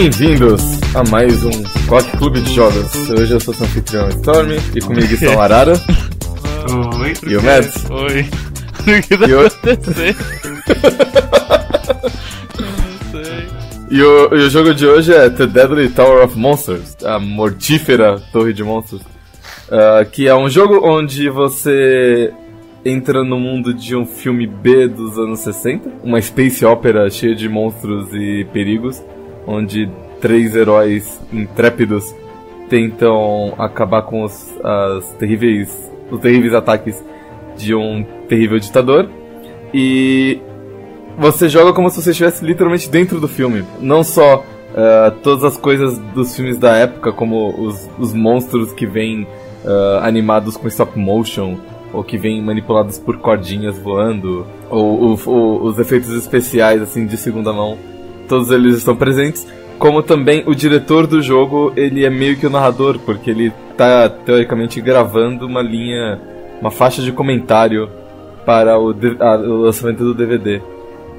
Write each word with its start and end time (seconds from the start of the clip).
Bem-vindos 0.00 0.62
a 0.94 1.02
mais 1.10 1.42
um 1.42 1.50
Quack 1.88 2.18
Clube 2.18 2.42
de 2.42 2.52
Jogos. 2.52 3.08
Hoje 3.08 3.32
eu 3.32 3.40
sou 3.40 3.54
seu 3.54 3.64
anfitrião 3.64 4.06
Storm 4.10 4.50
e 4.74 4.80
comigo 4.82 5.06
estão 5.14 5.40
Arara 5.40 5.72
Oi, 7.00 7.14
e 7.26 7.34
o 7.34 7.42
Mads. 7.42 7.86
Oi. 7.88 8.26
O 8.82 9.02
que 9.02 9.16
tá 9.16 9.24
o- 9.26 9.46
acontecendo? 9.46 10.16
Não 12.60 13.22
sei. 13.24 13.46
E 13.90 14.02
o, 14.02 14.34
e 14.34 14.46
o 14.46 14.50
jogo 14.50 14.74
de 14.74 14.86
hoje 14.86 15.14
é 15.14 15.30
The 15.30 15.46
Deadly 15.46 15.88
Tower 15.88 16.22
of 16.26 16.38
Monsters, 16.38 16.94
a 17.02 17.18
mortífera 17.18 18.20
torre 18.30 18.52
de 18.52 18.62
monstros. 18.62 19.00
Ah, 19.72 20.04
que 20.04 20.28
é 20.28 20.34
um 20.34 20.50
jogo 20.50 20.78
onde 20.86 21.30
você 21.30 22.34
entra 22.84 23.24
no 23.24 23.40
mundo 23.40 23.72
de 23.72 23.96
um 23.96 24.04
filme 24.04 24.46
B 24.46 24.88
dos 24.88 25.16
anos 25.18 25.40
60, 25.40 25.88
uma 26.04 26.20
space 26.20 26.66
opera 26.66 27.08
cheia 27.08 27.34
de 27.34 27.48
monstros 27.48 28.08
e 28.12 28.46
perigos, 28.52 29.02
onde 29.46 29.88
três 30.20 30.54
heróis 30.56 31.20
intrépidos 31.32 32.14
tentam 32.68 33.54
acabar 33.58 34.02
com 34.02 34.24
os, 34.24 34.52
as 34.62 35.12
terríveis, 35.14 35.90
os 36.10 36.20
terríveis 36.20 36.52
ataques 36.54 37.02
de 37.56 37.74
um 37.74 38.04
terrível 38.28 38.58
ditador. 38.58 39.08
E 39.72 40.40
você 41.18 41.48
joga 41.48 41.72
como 41.72 41.88
se 41.90 42.02
você 42.02 42.10
estivesse 42.10 42.44
literalmente 42.44 42.88
dentro 42.88 43.20
do 43.20 43.28
filme. 43.28 43.64
Não 43.80 44.02
só 44.02 44.42
ah, 44.74 45.12
todas 45.22 45.44
as 45.44 45.56
coisas 45.56 45.98
dos 46.14 46.34
filmes 46.34 46.58
da 46.58 46.76
época, 46.76 47.12
como 47.12 47.48
os, 47.66 47.88
os 47.98 48.12
monstros 48.12 48.72
que 48.72 48.86
vêm 48.86 49.26
ah, 49.64 50.00
animados 50.02 50.56
com 50.56 50.66
stop 50.68 50.98
motion, 50.98 51.56
ou 51.92 52.02
que 52.02 52.18
vêm 52.18 52.42
manipulados 52.42 52.98
por 52.98 53.16
cordinhas 53.18 53.78
voando, 53.78 54.44
ou, 54.68 55.12
o- 55.14 55.30
o- 55.30 55.62
os 55.64 55.78
efeitos 55.78 56.10
especiais 56.10 56.82
assim 56.82 57.06
de 57.06 57.16
segunda 57.16 57.52
mão, 57.52 57.78
todos 58.26 58.50
eles 58.50 58.76
estão 58.76 58.94
presentes. 58.96 59.46
Como 59.78 60.02
também 60.02 60.42
o 60.46 60.54
diretor 60.54 61.06
do 61.06 61.20
jogo, 61.22 61.72
ele 61.76 62.04
é 62.04 62.10
meio 62.10 62.36
que 62.36 62.46
o 62.46 62.50
narrador, 62.50 62.98
porque 63.00 63.30
ele 63.30 63.52
tá 63.76 64.08
teoricamente 64.08 64.80
gravando 64.80 65.46
uma 65.46 65.60
linha, 65.60 66.18
uma 66.60 66.70
faixa 66.70 67.02
de 67.02 67.12
comentário 67.12 67.88
para 68.46 68.78
o, 68.78 68.90
a- 69.20 69.36
o 69.36 69.56
lançamento 69.62 69.98
do 70.04 70.14
DVD. 70.14 70.62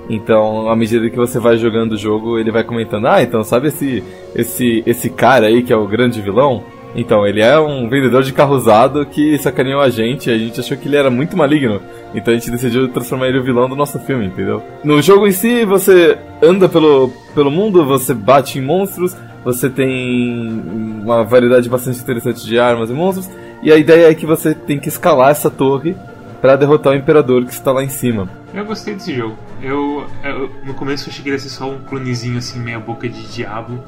Então, 0.09 0.69
à 0.69 0.75
medida 0.75 1.09
que 1.09 1.17
você 1.17 1.37
vai 1.39 1.57
jogando 1.57 1.91
o 1.91 1.97
jogo, 1.97 2.39
ele 2.39 2.49
vai 2.49 2.63
comentando: 2.63 3.07
"Ah, 3.07 3.21
então 3.21 3.43
sabe 3.43 3.67
esse 3.67 4.03
esse 4.33 4.81
esse 4.85 5.09
cara 5.09 5.47
aí 5.47 5.61
que 5.61 5.73
é 5.73 5.75
o 5.77 5.85
grande 5.85 6.21
vilão? 6.21 6.63
Então, 6.97 7.25
ele 7.27 7.41
é 7.41 7.57
um 7.59 7.87
vendedor 7.87 8.23
de 8.23 8.33
carro 8.33 8.55
usado 8.55 9.05
que 9.05 9.37
sacaneou 9.37 9.79
a 9.79 9.89
gente 9.89 10.31
a 10.31 10.37
gente 10.37 10.59
achou 10.59 10.75
que 10.75 10.87
ele 10.87 10.97
era 10.97 11.11
muito 11.11 11.37
maligno. 11.37 11.79
Então 12.15 12.33
a 12.33 12.37
gente 12.37 12.49
decidiu 12.49 12.87
transformar 12.87 13.27
ele 13.27 13.37
o 13.37 13.43
vilão 13.43 13.69
do 13.69 13.75
nosso 13.75 13.99
filme, 13.99 14.25
entendeu? 14.25 14.63
No 14.83 14.99
jogo 15.01 15.27
em 15.27 15.31
si, 15.31 15.63
você 15.65 16.17
anda 16.41 16.67
pelo, 16.67 17.09
pelo 17.35 17.51
mundo, 17.51 17.85
você 17.85 18.13
bate 18.13 18.57
em 18.57 18.61
monstros, 18.61 19.15
você 19.43 19.69
tem 19.69 20.63
uma 21.03 21.23
variedade 21.23 21.69
bastante 21.69 21.99
interessante 21.99 22.43
de 22.45 22.57
armas 22.57 22.89
e 22.89 22.93
monstros, 22.93 23.29
e 23.61 23.71
a 23.71 23.77
ideia 23.77 24.09
é 24.09 24.15
que 24.15 24.25
você 24.25 24.55
tem 24.55 24.79
que 24.79 24.87
escalar 24.87 25.29
essa 25.31 25.49
torre 25.51 25.95
para 26.41 26.55
derrotar 26.55 26.93
o 26.93 26.95
imperador 26.95 27.43
que 27.45 27.51
está 27.51 27.71
lá 27.71 27.83
em 27.83 27.89
cima. 27.89 28.27
Eu 28.53 28.65
gostei 28.65 28.93
desse 28.95 29.13
jogo. 29.13 29.35
Eu, 29.61 30.05
eu- 30.23 30.49
no 30.65 30.73
começo 30.73 31.07
eu 31.09 31.11
achei 31.11 31.23
que 31.23 31.29
ia 31.29 31.37
ser 31.37 31.49
só 31.49 31.69
um 31.69 31.79
clonezinho 31.79 32.37
assim, 32.37 32.59
meia 32.59 32.79
boca 32.79 33.07
de 33.07 33.21
diabo, 33.27 33.79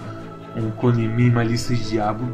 um 0.58 0.69
clone 0.72 1.08
minimalista 1.08 1.74
de 1.74 1.90
diabo, 1.90 2.30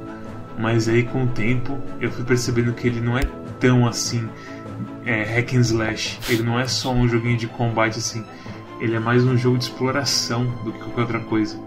mas 0.57 0.87
aí 0.87 1.03
com 1.03 1.23
o 1.23 1.27
tempo 1.27 1.77
eu 1.99 2.11
fui 2.11 2.23
percebendo 2.23 2.73
que 2.73 2.87
ele 2.87 3.01
não 3.01 3.17
é 3.17 3.23
tão 3.59 3.87
assim 3.87 4.27
é, 5.05 5.23
hack 5.23 5.53
and 5.53 5.61
slash. 5.61 6.19
Ele 6.29 6.43
não 6.43 6.59
é 6.59 6.67
só 6.67 6.91
um 6.91 7.07
joguinho 7.07 7.37
de 7.37 7.47
combate 7.47 7.99
assim. 7.99 8.25
Ele 8.79 8.95
é 8.95 8.99
mais 8.99 9.23
um 9.23 9.37
jogo 9.37 9.57
de 9.57 9.65
exploração 9.65 10.45
do 10.63 10.73
que 10.73 10.79
qualquer 10.79 11.01
outra 11.01 11.19
coisa. 11.21 11.59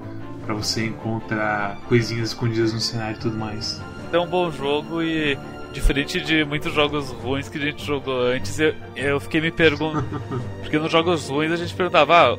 Pra 0.44 0.54
você 0.54 0.87
encontrar 0.87 1.78
coisinhas 1.88 2.28
escondidas 2.28 2.72
no 2.72 2.81
cenário 2.81 3.16
e 3.16 3.21
tudo 3.21 3.37
mais. 3.37 3.81
É 4.12 4.19
um 4.19 4.27
bom 4.27 4.50
jogo 4.50 5.03
e, 5.03 5.38
diferente 5.72 6.21
de 6.21 6.44
muitos 6.44 6.72
jogos 6.72 7.10
ruins 7.10 7.48
que 7.48 7.59
a 7.59 7.60
gente 7.60 7.84
jogou 7.84 8.22
antes, 8.22 8.59
eu, 8.59 8.75
eu 8.97 9.21
fiquei 9.21 9.41
me 9.41 9.50
perguntando. 9.50 10.21
Porque 10.60 10.78
nos 10.78 10.91
jogos 10.91 11.28
ruins 11.28 11.53
a 11.53 11.56
gente 11.56 11.75
perguntava, 11.75 12.32
ah, 12.32 12.38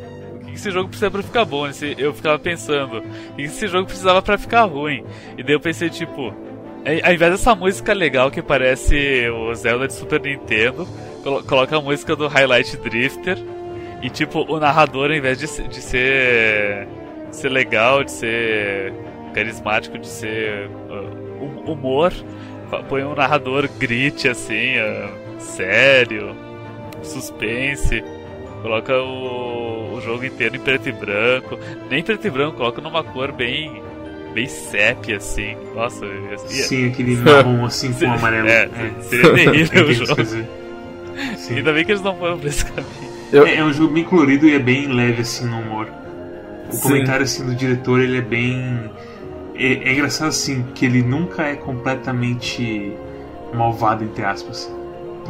que 0.49 0.55
esse 0.55 0.71
jogo 0.71 0.89
precisa 0.89 1.09
pra 1.11 1.21
ficar 1.23 1.45
bom? 1.45 1.67
Esse- 1.67 1.95
Eu 1.97 2.13
ficava 2.13 2.37
pensando, 2.39 2.99
o 3.31 3.35
que 3.35 3.43
esse 3.43 3.67
jogo 3.67 3.85
precisava 3.85 4.21
pra 4.21 4.37
ficar 4.37 4.63
ruim? 4.65 5.03
E 5.37 5.43
daí 5.43 5.53
eu 5.53 5.59
pensei, 5.59 5.89
tipo, 5.89 6.21
ao 6.23 7.07
ao 7.07 7.13
invés 7.13 7.31
dessa 7.31 7.53
música 7.55 7.93
legal 7.93 8.31
que 8.31 8.41
parece 8.41 9.27
o 9.29 9.53
Zelda 9.53 9.87
de 9.87 9.93
Super 9.93 10.21
Nintendo, 10.21 10.87
colo- 11.23 11.43
coloca 11.43 11.77
a 11.77 11.81
música 11.81 12.15
do 12.15 12.27
Highlight 12.27 12.77
Drifter. 12.77 13.37
E 14.01 14.09
tipo, 14.09 14.45
o 14.49 14.59
narrador, 14.59 15.09
ao 15.11 15.15
invés 15.17 15.37
de, 15.37 15.45
se- 15.47 15.67
de 15.67 15.81
ser, 15.81 16.87
ser 17.31 17.49
legal, 17.49 18.03
de 18.03 18.11
ser 18.11 18.93
carismático, 19.33 19.97
de 19.97 20.07
ser 20.07 20.67
uh, 20.89 21.43
hum- 21.43 21.71
humor, 21.73 22.13
põe 22.87 23.03
um 23.03 23.13
narrador 23.13 23.67
grit 23.77 24.27
assim, 24.29 24.77
uh, 24.77 25.09
sério, 25.39 26.33
suspense. 27.03 28.03
Coloca 28.61 28.93
o, 29.01 29.93
o 29.95 30.01
jogo 30.01 30.25
inteiro 30.25 30.55
em 30.55 30.59
preto 30.59 30.89
e 30.89 30.91
branco. 30.91 31.57
Nem 31.89 32.03
preto 32.03 32.27
e 32.27 32.29
branco, 32.29 32.57
coloca 32.57 32.81
numa 32.81 33.03
cor 33.03 33.31
bem. 33.31 33.81
bem 34.33 34.47
sépia 34.47 35.17
assim. 35.17 35.55
Nossa, 35.75 36.05
ia- 36.05 36.37
Sim, 36.37 36.89
aquele 36.89 37.15
marrom 37.23 37.65
assim 37.65 37.93
com 37.93 38.11
amarelo. 38.11 38.47
É, 38.47 38.69
seria 39.01 39.33
terrível 39.33 39.85
o 39.87 39.93
jogo. 39.93 40.15
quer 40.15 40.23
dizer. 40.23 40.45
Sim. 41.37 41.55
Ainda 41.57 41.73
bem 41.73 41.83
que 41.85 41.91
eles 41.91 42.01
não 42.01 42.15
foram 42.15 42.37
pra 42.39 42.49
esse 42.49 42.65
caminho. 42.65 43.09
Eu- 43.31 43.45
É, 43.45 43.55
é 43.57 43.63
um 43.63 43.71
jogo 43.73 43.93
bem 43.93 44.03
colorido 44.03 44.47
e 44.47 44.53
é 44.55 44.59
bem 44.59 44.87
leve 44.87 45.21
assim 45.21 45.45
no 45.45 45.59
humor. 45.59 45.87
O 46.69 46.73
Sim. 46.73 46.81
comentário 46.81 47.23
assim 47.23 47.45
do 47.45 47.55
diretor 47.55 47.99
ele 47.99 48.17
é 48.17 48.21
bem 48.21 48.91
é, 49.55 49.89
é 49.89 49.93
engraçado 49.93 50.27
assim 50.29 50.63
que 50.75 50.85
ele 50.85 51.01
nunca 51.01 51.43
é 51.43 51.55
completamente 51.55 52.93
malvado 53.53 54.03
entre 54.03 54.23
aspas, 54.23 54.71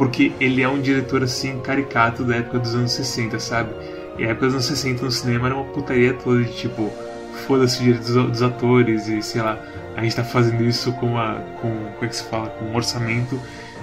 porque 0.00 0.32
ele 0.40 0.62
é 0.62 0.68
um 0.68 0.80
diretor 0.80 1.22
assim 1.22 1.58
caricato 1.60 2.24
da 2.24 2.36
época 2.36 2.58
dos 2.58 2.74
anos 2.74 2.90
60, 2.92 3.38
sabe? 3.38 3.68
E 4.16 4.24
a 4.24 4.28
época 4.28 4.46
dos 4.46 4.54
anos 4.54 4.64
60 4.64 5.04
no 5.04 5.10
cinema 5.10 5.48
era 5.48 5.54
uma 5.56 5.64
putaria 5.64 6.14
toda 6.14 6.42
de 6.42 6.50
tipo 6.54 6.90
foda-se 7.46 7.80
o 7.80 7.82
direito 7.84 8.06
dos, 8.10 8.30
dos 8.30 8.42
atores 8.42 9.08
e 9.08 9.20
sei 9.20 9.42
lá 9.42 9.58
a 9.94 10.02
gente 10.02 10.16
tá 10.16 10.24
fazendo 10.24 10.64
isso 10.64 10.90
com 10.94 11.06
uma 11.06 11.34
com 11.60 11.68
como 11.68 12.04
é 12.04 12.06
que 12.08 12.16
se 12.16 12.22
fala 12.24 12.48
com 12.48 12.64
um 12.64 12.74
orçamento 12.76 13.38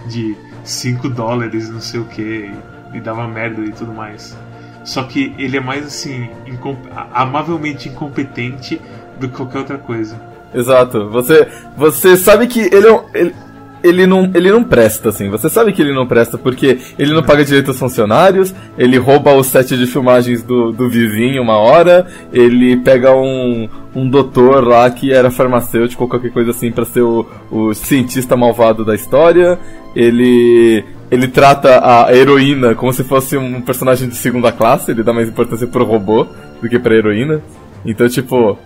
de 0.08 0.36
5 0.64 1.08
dólares 1.10 1.70
não 1.70 1.82
sei 1.82 2.00
o 2.00 2.06
que 2.06 2.52
e 2.94 3.00
dava 3.00 3.28
merda 3.28 3.62
e 3.62 3.72
tudo 3.72 3.94
mais. 3.94 4.36
Só 4.84 5.04
que 5.04 5.36
ele 5.38 5.58
é 5.58 5.60
mais 5.60 5.86
assim, 5.86 6.30
incom- 6.48 6.78
a- 6.96 7.22
amavelmente 7.22 7.90
incompetente 7.90 8.82
do 9.20 9.28
que 9.30 9.36
qualquer 9.36 9.60
outra 9.60 9.78
coisa. 9.78 10.20
Exato. 10.54 11.10
Você, 11.10 11.48
você 11.76 12.18
sabe 12.18 12.48
que 12.48 12.62
ele 12.74 12.88
é 12.88 12.92
um, 12.92 13.04
ele, 13.14 13.36
ele 13.84 14.06
não, 14.06 14.32
ele 14.34 14.52
não 14.52 14.64
presta, 14.64 15.10
assim. 15.10 15.30
Você 15.30 15.50
sabe 15.50 15.72
que 15.72 15.82
ele 15.82 15.94
não 15.94 16.08
presta 16.08 16.38
porque 16.38 16.78
ele 16.98 17.14
não 17.14 17.24
paga 17.24 17.44
direito 17.44 17.70
aos 17.70 17.80
funcionários, 17.80 18.54
ele 18.78 18.98
rouba 18.98 19.34
o 19.34 19.44
set 19.44 19.78
de 19.78 19.88
filmagens 19.88 20.42
do, 20.44 20.72
do 20.72 20.90
vizinho 20.90 21.42
uma 21.42 21.58
hora, 21.58 22.08
ele 22.34 22.78
pega 22.78 23.16
um, 23.16 23.70
um 23.96 24.10
doutor 24.10 24.66
lá 24.66 24.90
que 24.90 25.12
era 25.12 25.32
farmacêutico 25.32 26.04
ou 26.04 26.10
qualquer 26.10 26.32
coisa 26.32 26.52
assim 26.52 26.72
pra 26.72 26.86
ser 26.86 27.02
o, 27.02 27.26
o 27.52 27.74
cientista 27.74 28.36
malvado 28.36 28.84
da 28.84 28.96
história, 28.96 29.60
ele. 29.96 30.84
Ele 31.10 31.30
trata 31.30 31.80
a 31.82 32.14
heroína 32.14 32.76
como 32.76 32.92
se 32.92 33.02
fosse 33.02 33.38
um 33.38 33.62
personagem 33.62 34.10
de 34.10 34.16
segunda 34.16 34.52
classe, 34.52 34.92
ele 34.92 35.04
dá 35.04 35.14
mais 35.14 35.30
importância 35.30 35.66
pro 35.66 35.86
robô 35.86 36.28
do 36.62 36.68
que 36.68 36.78
pra 36.78 36.96
heroína. 36.96 37.42
Então, 37.86 38.10
tipo, 38.10 38.60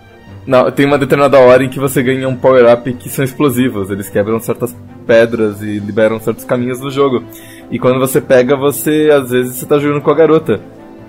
não, 0.46 0.70
tem 0.70 0.84
uma 0.84 0.98
determinada 0.98 1.38
hora 1.38 1.62
em 1.62 1.68
que 1.68 1.78
você 1.78 2.02
ganha 2.02 2.28
um 2.28 2.34
power-up 2.34 2.92
que 2.94 3.08
são 3.08 3.24
explosivos. 3.24 3.90
Eles 3.90 4.08
quebram 4.08 4.40
certas 4.40 4.74
pedras 5.02 5.60
e 5.60 5.78
liberam 5.78 6.18
certos 6.20 6.44
caminhos 6.44 6.80
no 6.80 6.90
jogo. 6.90 7.22
E 7.70 7.78
quando 7.78 7.98
você 7.98 8.20
pega, 8.20 8.56
você, 8.56 9.10
às 9.12 9.30
vezes, 9.30 9.56
você 9.56 9.66
tá 9.66 9.78
jogando 9.78 10.02
com 10.02 10.10
a 10.10 10.14
garota. 10.14 10.60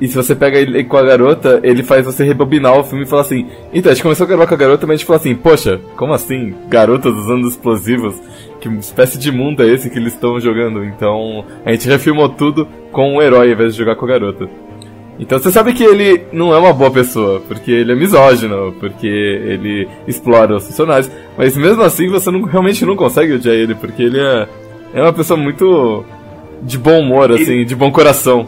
E 0.01 0.07
se 0.07 0.15
você 0.15 0.35
pega 0.35 0.57
ele 0.57 0.83
com 0.83 0.97
a 0.97 1.03
garota, 1.03 1.59
ele 1.63 1.83
faz 1.83 2.05
você 2.05 2.23
rebobinar 2.23 2.77
o 2.77 2.83
filme 2.83 3.05
e 3.05 3.07
falar 3.07 3.21
assim: 3.21 3.47
Então, 3.73 3.91
a 3.91 3.95
gente 3.95 4.03
começou 4.03 4.25
a 4.25 4.27
gravar 4.27 4.47
com 4.47 4.53
a 4.53 4.57
garota, 4.57 4.85
mas 4.87 4.95
a 4.95 4.97
gente 4.97 5.05
falou 5.05 5.19
assim: 5.19 5.35
Poxa, 5.35 5.79
como 5.95 6.13
assim? 6.13 6.53
Garotas 6.67 7.13
usando 7.13 7.47
explosivos? 7.47 8.19
Que 8.59 8.69
espécie 8.69 9.17
de 9.17 9.31
mundo 9.31 9.63
é 9.63 9.67
esse 9.67 9.89
que 9.89 9.97
eles 9.97 10.13
estão 10.13 10.39
jogando? 10.39 10.83
Então, 10.83 11.45
a 11.65 11.71
gente 11.71 11.87
refilmou 11.87 12.29
tudo 12.29 12.67
com 12.91 13.15
o 13.15 13.21
herói 13.21 13.47
ao 13.47 13.53
invés 13.53 13.73
de 13.73 13.79
jogar 13.79 13.95
com 13.95 14.05
a 14.05 14.09
garota. 14.09 14.49
Então 15.19 15.37
você 15.39 15.51
sabe 15.51 15.73
que 15.73 15.83
ele 15.83 16.25
não 16.31 16.53
é 16.53 16.57
uma 16.57 16.73
boa 16.73 16.89
pessoa, 16.89 17.39
porque 17.47 17.71
ele 17.71 17.91
é 17.91 17.95
misógino, 17.95 18.73
porque 18.79 19.07
ele 19.07 19.87
explora 20.07 20.55
os 20.55 20.65
funcionários, 20.65 21.09
mas 21.37 21.55
mesmo 21.55 21.83
assim 21.83 22.09
você 22.09 22.31
não, 22.31 22.41
realmente 22.43 22.85
não 22.85 22.95
consegue 22.95 23.33
odiar 23.33 23.55
ele, 23.55 23.75
porque 23.75 24.01
ele 24.01 24.19
é, 24.19 24.47
é 24.93 25.01
uma 25.01 25.13
pessoa 25.13 25.39
muito 25.39 26.03
de 26.63 26.77
bom 26.77 26.99
humor, 26.99 27.31
assim, 27.31 27.63
de 27.63 27.75
bom 27.75 27.91
coração. 27.91 28.47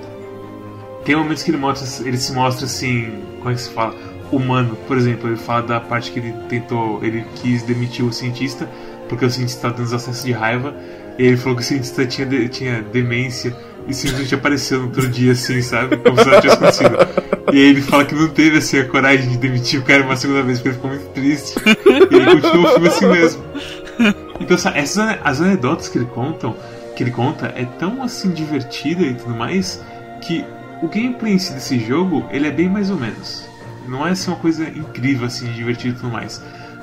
Tem 1.03 1.15
momentos 1.15 1.43
que 1.43 1.51
ele, 1.51 1.57
mostra, 1.57 2.07
ele 2.07 2.17
se 2.17 2.33
mostra 2.33 2.65
assim, 2.65 3.11
como 3.37 3.51
é 3.51 3.53
que 3.53 3.61
se 3.61 3.69
fala? 3.69 3.93
Humano. 4.31 4.75
Por 4.87 4.97
exemplo, 4.97 5.29
ele 5.29 5.37
fala 5.37 5.61
da 5.61 5.79
parte 5.79 6.11
que 6.11 6.17
ele 6.17 6.33
tentou, 6.49 6.99
ele 7.03 7.23
quis 7.35 7.61
demitir 7.61 8.03
o 8.03 8.11
cientista, 8.11 8.67
porque 9.07 9.23
o 9.23 9.29
cientista 9.29 9.67
estava 9.67 9.83
dando 9.83 9.95
acessos 9.95 10.23
de 10.23 10.31
raiva, 10.31 10.73
e 11.19 11.27
ele 11.27 11.37
falou 11.37 11.55
que 11.55 11.61
o 11.61 11.65
cientista 11.65 12.07
tinha, 12.07 12.27
tinha 12.49 12.81
demência 12.81 13.55
e 13.87 13.93
simplesmente 13.93 14.35
apareceu 14.35 14.79
no 14.79 14.85
outro 14.85 15.07
dia, 15.07 15.33
assim, 15.33 15.61
sabe? 15.61 15.97
Como 15.97 16.17
se 16.17 16.25
nada 16.25 16.41
tivesse 16.41 16.57
acontecido. 16.57 16.97
E 17.53 17.57
aí 17.57 17.69
ele 17.69 17.81
fala 17.81 18.05
que 18.05 18.15
não 18.15 18.27
teve 18.29 18.57
assim, 18.57 18.79
a 18.79 18.87
coragem 18.87 19.29
de 19.29 19.37
demitir 19.37 19.79
o 19.79 19.83
cara 19.83 20.03
uma 20.03 20.15
segunda 20.15 20.41
vez 20.41 20.59
porque 20.59 20.69
ele 20.69 20.75
ficou 20.75 20.89
muito 20.89 21.07
triste. 21.13 21.55
E 21.85 22.15
ele 22.15 22.41
continua 22.41 22.69
o 22.69 22.73
filme 22.73 22.87
assim 22.87 23.07
mesmo. 23.07 23.43
Então, 24.39 24.57
sabe, 24.57 24.79
essas 24.79 25.17
as 25.23 25.41
anedotas 25.41 25.87
que 25.87 25.97
ele 25.97 26.05
contam, 26.07 26.55
que 26.95 27.03
ele 27.03 27.11
conta, 27.11 27.53
é 27.55 27.65
tão 27.79 28.03
assim 28.03 28.31
divertida 28.31 29.03
e 29.03 29.13
tudo 29.13 29.35
mais, 29.35 29.81
que 30.21 30.43
o 30.81 30.87
gameplay 30.87 31.35
desse 31.35 31.79
jogo, 31.79 32.27
ele 32.31 32.47
é 32.47 32.51
bem 32.51 32.69
mais 32.69 32.89
ou 32.89 32.97
menos. 32.97 33.47
Não 33.87 34.05
é 34.05 34.11
assim 34.11 34.31
uma 34.31 34.39
coisa 34.39 34.67
incrível, 34.67 35.27
assim, 35.27 35.51
divertida 35.51 35.95
e 35.95 35.97
tudo 35.97 36.11
mais. 36.11 36.41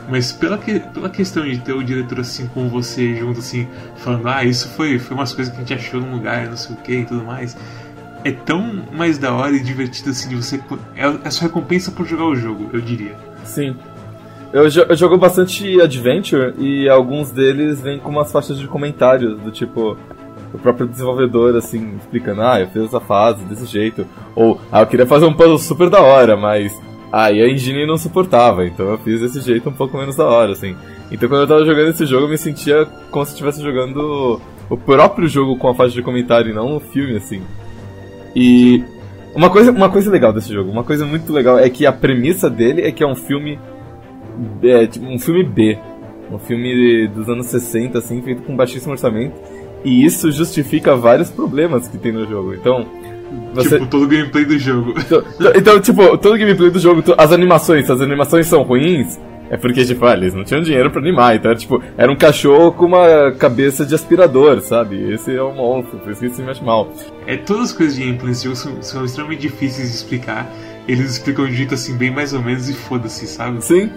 Mas 0.09 0.33
pela, 0.33 0.59
que, 0.59 0.81
pela 0.81 1.09
questão 1.09 1.45
de 1.45 1.59
ter 1.59 1.73
o 1.73 1.83
diretor 1.83 2.21
assim 2.21 2.47
com 2.49 2.69
você 2.69 3.15
junto, 3.15 3.39
assim, 3.39 3.69
falando, 3.97 4.29
ah, 4.29 4.45
isso 4.45 4.69
foi, 4.71 4.99
foi 4.99 5.17
umas 5.17 5.33
coisas 5.33 5.53
que 5.53 5.61
a 5.61 5.65
gente 5.65 5.75
achou 5.75 6.01
num 6.01 6.15
lugar, 6.15 6.47
não 6.47 6.57
sei 6.57 6.75
o 6.75 6.79
que 6.79 6.93
e 6.93 7.05
tudo 7.05 7.25
mais. 7.25 7.57
É 8.25 8.31
tão 8.31 8.85
mais 8.93 9.19
da 9.19 9.33
hora 9.33 9.55
e 9.55 9.61
divertido 9.61 10.11
assim 10.11 10.29
de 10.29 10.37
você. 10.37 10.61
É, 10.97 11.07
é 11.07 11.19
a 11.25 11.31
sua 11.31 11.49
recompensa 11.49 11.91
por 11.91 12.07
jogar 12.07 12.25
o 12.25 12.37
jogo, 12.37 12.71
eu 12.73 12.81
diria. 12.81 13.17
Sim. 13.45 13.77
Eu, 14.53 14.65
eu 14.65 14.97
jogo 14.97 15.17
bastante 15.17 15.81
Adventure 15.81 16.55
e 16.59 16.89
alguns 16.89 17.31
deles 17.31 17.81
vêm 17.81 17.99
com 17.99 18.11
umas 18.11 18.31
faixas 18.31 18.59
de 18.59 18.69
comentários, 18.69 19.41
do 19.41 19.51
tipo, 19.51 19.97
o 20.53 20.59
próprio 20.59 20.87
desenvolvedor, 20.87 21.57
assim, 21.57 21.97
explicando, 21.97 22.43
ah, 22.43 22.61
eu 22.61 22.69
fiz 22.69 22.85
essa 22.85 23.01
fase 23.01 23.43
desse 23.45 23.65
jeito. 23.65 24.07
Ou, 24.37 24.61
ah, 24.71 24.81
eu 24.81 24.87
queria 24.87 25.07
fazer 25.07 25.25
um 25.25 25.33
puzzle 25.33 25.59
super 25.59 25.89
da 25.89 26.03
hora, 26.03 26.37
mas 26.37 26.79
Aí 27.13 27.43
a 27.43 27.49
engine 27.49 27.87
não 27.87 27.99
suportava, 27.99 28.65
então 28.65 28.87
eu 28.87 28.99
fiz 28.99 29.21
desse 29.21 29.43
jeito 29.43 29.69
um 29.69 29.73
pouco 29.73 29.99
menos 29.99 30.17
da 30.17 30.25
hora, 30.25 30.53
assim. 30.53 30.75
Então 31.11 31.29
quando 31.29 31.43
eu 31.43 31.47
tava 31.47 31.65
jogando 31.65 31.91
esse 31.91 32.07
jogo, 32.07 32.25
eu 32.25 32.31
me 32.31 32.39
sentia 32.39 32.87
como 33.11 33.25
se 33.27 33.33
estivesse 33.33 33.63
jogando 33.63 34.41
o 34.71 34.77
próprio 34.79 35.29
jogo 35.29 35.59
com 35.59 35.69
a 35.69 35.75
faixa 35.75 35.95
de 35.95 36.03
comentário 36.03 36.51
e 36.51 36.55
não 36.55 36.77
o 36.77 36.81
filme, 36.81 37.17
assim. 37.17 37.43
E 38.35 38.83
uma 39.35 39.51
coisa, 39.51 39.71
uma 39.71 39.91
coisa 39.91 40.11
legal 40.11 40.33
desse 40.33 40.53
jogo, 40.53 40.71
uma 40.71 40.85
coisa 40.85 41.05
muito 41.05 41.33
legal 41.33 41.59
é 41.59 41.69
que 41.69 41.87
a 41.87 41.93
premissa 41.93 42.49
dele 42.49 42.83
é 42.83 42.91
que 42.91 43.03
é 43.03 43.07
um 43.07 43.15
filme. 43.15 43.59
É, 44.63 44.87
tipo, 44.87 45.07
um 45.07 45.19
filme 45.19 45.45
B. 45.45 45.79
Um 46.31 46.39
filme 46.39 47.09
dos 47.09 47.29
anos 47.29 47.47
60, 47.47 47.99
assim, 47.99 48.23
feito 48.23 48.43
com 48.43 48.57
baixíssimo 48.57 48.93
orçamento. 48.93 49.35
E 49.85 50.05
isso 50.05 50.31
justifica 50.31 50.97
vários 50.97 51.31
problemas 51.31 51.89
que 51.89 51.99
tem 51.99 52.13
no 52.13 52.27
jogo. 52.27 52.55
Então, 52.55 52.87
você... 53.55 53.79
Tipo, 53.79 53.87
todo 53.87 54.05
o 54.05 54.09
gameplay 54.09 54.45
do 54.45 54.59
jogo. 54.59 54.95
Então, 55.55 55.81
tipo, 55.81 56.19
todo 56.19 56.35
o 56.35 56.39
gameplay 56.39 56.71
do 56.71 56.79
jogo, 56.79 57.03
as 57.17 57.33
animações, 57.33 57.87
se 57.87 57.93
as 57.93 58.01
animações 58.01 58.47
são 58.47 58.63
ruins, 58.63 59.19
é 59.51 59.57
porque, 59.57 59.85
tipo, 59.85 60.05
ah, 60.07 60.15
eles 60.15 60.33
não 60.33 60.45
tinham 60.45 60.63
dinheiro 60.63 60.91
pra 60.91 61.01
animar. 61.01 61.37
Então, 61.37 61.55
tipo, 61.55 61.83
era 61.99 62.11
um 62.11 62.17
cachorro 62.17 62.73
com 62.73 62.87
uma 62.87 63.33
cabeça 63.33 63.85
de 63.85 63.95
aspirador, 63.95 64.61
sabe? 64.63 65.13
Esse 65.13 65.37
é 65.37 65.43
um 65.43 65.55
monstro, 65.55 65.99
por 65.99 66.13
isso 66.13 66.23
que 66.23 66.31
se 66.31 66.43
mexe 66.43 66.65
mal. 66.65 66.91
É, 67.27 67.37
todas 67.37 67.65
as 67.65 67.73
coisas 67.73 67.95
de 67.97 68.03
gameplay 68.03 68.29
nesse 68.31 68.45
jogo 68.45 68.57
são, 68.57 68.83
são 68.83 69.05
extremamente 69.05 69.41
difíceis 69.41 69.91
de 69.91 69.95
explicar. 69.95 70.51
Eles 70.89 71.13
explicam 71.13 71.45
de 71.45 71.53
um 71.53 71.55
jeito 71.55 71.75
assim, 71.75 71.97
bem 71.97 72.11
mais 72.11 72.33
ou 72.33 72.41
menos, 72.41 72.69
e 72.69 72.73
foda-se, 72.73 73.27
sabe? 73.27 73.63
Sim. 73.63 73.91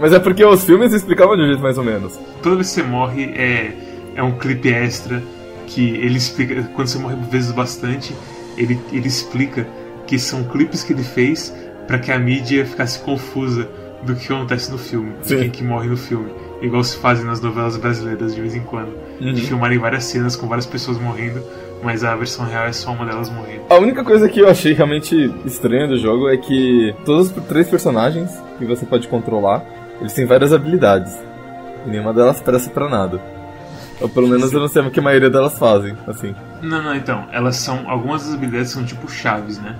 Mas 0.00 0.12
é 0.12 0.18
porque 0.18 0.44
os 0.44 0.64
filmes 0.64 0.92
explicavam 0.92 1.36
de 1.36 1.42
um 1.42 1.46
jeito 1.46 1.62
mais 1.62 1.78
ou 1.78 1.84
menos. 1.84 2.18
Toda 2.42 2.56
vez 2.56 2.68
que 2.68 2.74
você 2.74 2.82
morre, 2.82 3.24
é, 3.36 3.72
é 4.16 4.22
um 4.22 4.32
clipe 4.32 4.68
extra 4.68 5.22
que 5.68 5.88
ele 5.88 6.16
explica. 6.16 6.62
Quando 6.74 6.88
você 6.88 6.98
morre 6.98 7.16
vezes 7.30 7.52
bastante, 7.52 8.12
ele, 8.56 8.78
ele 8.92 9.08
explica 9.08 9.66
que 10.06 10.18
são 10.18 10.44
clipes 10.44 10.82
que 10.82 10.92
ele 10.92 11.02
fez 11.02 11.54
para 11.86 11.98
que 11.98 12.10
a 12.10 12.18
mídia 12.18 12.64
ficasse 12.64 12.98
confusa 13.00 13.68
do 14.02 14.14
que 14.14 14.32
acontece 14.32 14.70
no 14.70 14.78
filme, 14.78 15.12
Sim. 15.22 15.36
de 15.36 15.42
quem 15.42 15.50
que 15.50 15.64
morre 15.64 15.88
no 15.88 15.96
filme. 15.96 16.30
Igual 16.62 16.82
se 16.84 16.96
fazem 16.96 17.24
nas 17.24 17.40
novelas 17.40 17.76
brasileiras 17.76 18.34
de 18.34 18.40
vez 18.40 18.54
em 18.54 18.60
quando. 18.60 18.94
Uhum. 19.20 19.32
De 19.32 19.42
filmarem 19.42 19.78
várias 19.78 20.04
cenas 20.04 20.36
com 20.36 20.46
várias 20.46 20.66
pessoas 20.66 20.98
morrendo, 20.98 21.42
mas 21.82 22.04
a 22.04 22.14
versão 22.16 22.46
real 22.46 22.66
é 22.66 22.72
só 22.72 22.92
uma 22.92 23.04
delas 23.04 23.28
morrendo. 23.30 23.62
A 23.68 23.76
única 23.76 24.02
coisa 24.04 24.28
que 24.28 24.40
eu 24.40 24.48
achei 24.48 24.72
realmente 24.72 25.32
estranha 25.44 25.86
do 25.86 25.98
jogo 25.98 26.28
é 26.28 26.36
que 26.36 26.94
todos 27.04 27.30
os 27.30 27.44
três 27.44 27.68
personagens 27.68 28.30
que 28.58 28.64
você 28.64 28.86
pode 28.86 29.06
controlar, 29.08 29.64
eles 30.00 30.12
têm 30.12 30.24
várias 30.24 30.52
habilidades. 30.52 31.14
E 31.86 31.90
nenhuma 31.90 32.12
delas 32.12 32.40
presta 32.40 32.70
para 32.70 32.88
nada. 32.88 33.35
Ou 34.00 34.08
pelo 34.08 34.28
menos 34.28 34.52
eu 34.52 34.60
não 34.60 34.68
sei 34.68 34.82
o 34.82 34.90
que 34.90 35.00
a 35.00 35.02
maioria 35.02 35.30
delas 35.30 35.58
fazem, 35.58 35.96
assim. 36.06 36.34
Não, 36.62 36.82
não, 36.82 36.94
então. 36.94 37.26
Elas 37.32 37.56
são. 37.56 37.88
Algumas 37.88 38.24
das 38.24 38.34
habilidades 38.34 38.70
são 38.70 38.84
tipo 38.84 39.10
chaves, 39.10 39.58
né? 39.58 39.76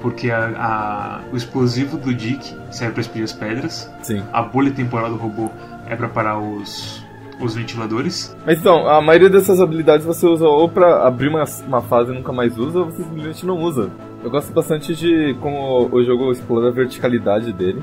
Porque 0.00 0.30
a, 0.30 0.46
a, 0.56 1.20
o 1.30 1.36
explosivo 1.36 1.98
do 1.98 2.14
Dick 2.14 2.56
serve 2.70 2.94
para 2.94 3.00
explodir 3.02 3.24
as 3.24 3.32
pedras. 3.32 3.90
Sim. 4.02 4.22
A 4.32 4.42
bolha 4.42 4.70
temporal 4.70 5.10
do 5.10 5.16
robô 5.16 5.50
é 5.86 5.94
para 5.94 6.08
parar 6.08 6.38
os, 6.38 7.04
os 7.38 7.54
ventiladores. 7.54 8.34
Mas 8.46 8.58
então, 8.58 8.88
a 8.88 9.02
maioria 9.02 9.28
dessas 9.28 9.60
habilidades 9.60 10.06
você 10.06 10.26
usa 10.26 10.46
ou 10.46 10.68
pra 10.68 11.06
abrir 11.06 11.28
uma, 11.28 11.44
uma 11.66 11.82
fase 11.82 12.12
e 12.12 12.14
nunca 12.14 12.32
mais 12.32 12.56
usa, 12.56 12.78
ou 12.78 12.86
você 12.86 13.02
simplesmente 13.02 13.44
não 13.44 13.58
usa. 13.58 13.90
Eu 14.24 14.30
gosto 14.30 14.52
bastante 14.52 14.94
de 14.94 15.34
como 15.40 15.88
o 15.92 16.02
jogo 16.02 16.32
explora 16.32 16.68
a 16.68 16.72
verticalidade 16.72 17.52
dele. 17.52 17.82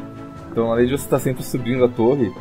Então, 0.52 0.72
além 0.72 0.88
de 0.88 0.98
você 0.98 1.04
estar 1.04 1.20
sempre 1.20 1.44
subindo 1.44 1.86
a 1.86 1.88
torre, 1.88 2.32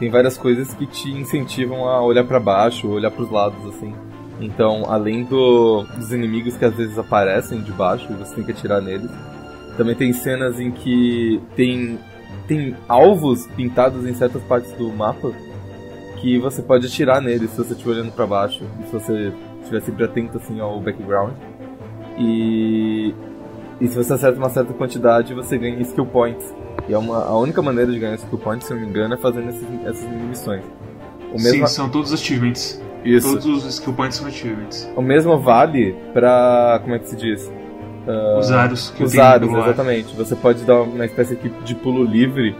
tem 0.00 0.08
várias 0.08 0.38
coisas 0.38 0.72
que 0.72 0.86
te 0.86 1.10
incentivam 1.10 1.86
a 1.86 2.02
olhar 2.02 2.24
para 2.24 2.40
baixo, 2.40 2.88
olhar 2.88 3.10
para 3.10 3.22
os 3.22 3.30
lados 3.30 3.66
assim. 3.66 3.94
Então, 4.40 4.84
além 4.88 5.24
do, 5.24 5.82
dos 5.82 6.10
inimigos 6.10 6.56
que 6.56 6.64
às 6.64 6.74
vezes 6.74 6.98
aparecem 6.98 7.60
de 7.60 7.70
baixo 7.70 8.10
e 8.10 8.14
você 8.14 8.36
tem 8.36 8.44
que 8.44 8.52
atirar 8.52 8.80
neles, 8.80 9.10
também 9.76 9.94
tem 9.94 10.10
cenas 10.14 10.58
em 10.58 10.70
que 10.70 11.38
tem 11.54 11.98
tem 12.48 12.74
alvos 12.88 13.46
pintados 13.48 14.06
em 14.06 14.14
certas 14.14 14.42
partes 14.42 14.72
do 14.72 14.88
mapa 14.90 15.30
que 16.20 16.38
você 16.38 16.62
pode 16.62 16.86
atirar 16.86 17.20
neles 17.20 17.50
se 17.50 17.58
você 17.58 17.72
estiver 17.72 17.92
olhando 17.92 18.12
para 18.12 18.26
baixo 18.26 18.64
se 18.86 18.92
você 18.92 19.32
estiver 19.60 19.80
sempre 19.82 20.04
atento 20.04 20.38
assim 20.38 20.58
ao 20.60 20.80
background. 20.80 21.34
E 22.18 23.14
e 23.80 23.88
se 23.88 23.96
você 23.96 24.12
acerta 24.12 24.38
uma 24.38 24.50
certa 24.50 24.74
quantidade, 24.74 25.32
você 25.32 25.56
ganha 25.56 25.80
skill 25.80 26.04
points. 26.04 26.54
E 26.90 26.92
é 26.92 26.98
uma, 26.98 27.24
a 27.24 27.38
única 27.38 27.62
maneira 27.62 27.92
de 27.92 28.00
ganhar 28.00 28.16
skill 28.16 28.36
points, 28.36 28.66
se 28.66 28.74
não 28.74 28.80
me 28.80 28.88
engano, 28.88 29.14
é 29.14 29.16
fazendo 29.16 29.48
esses, 29.48 29.64
essas 29.86 30.10
missões. 30.10 30.64
Sim, 31.36 31.64
são 31.66 31.88
todos 31.88 32.12
achievements. 32.12 32.82
Isso. 33.04 33.28
Todos 33.28 33.64
os 33.64 33.74
skill 33.74 33.92
points 33.92 34.18
são 34.18 34.26
achievements. 34.26 34.90
O 34.96 35.00
mesmo 35.00 35.38
vale 35.38 35.94
pra. 36.12 36.80
como 36.82 36.96
é 36.96 36.98
que 36.98 37.08
se 37.08 37.14
diz? 37.14 37.46
Uh, 37.46 38.38
os 38.40 38.50
aros 38.50 38.90
que 38.90 39.04
Os 39.04 39.16
aros, 39.16 39.48
exatamente. 39.52 40.16
Você 40.16 40.34
pode 40.34 40.64
dar 40.64 40.82
uma 40.82 41.04
espécie 41.04 41.36
de 41.36 41.74
pulo 41.76 42.02
livre 42.02 42.56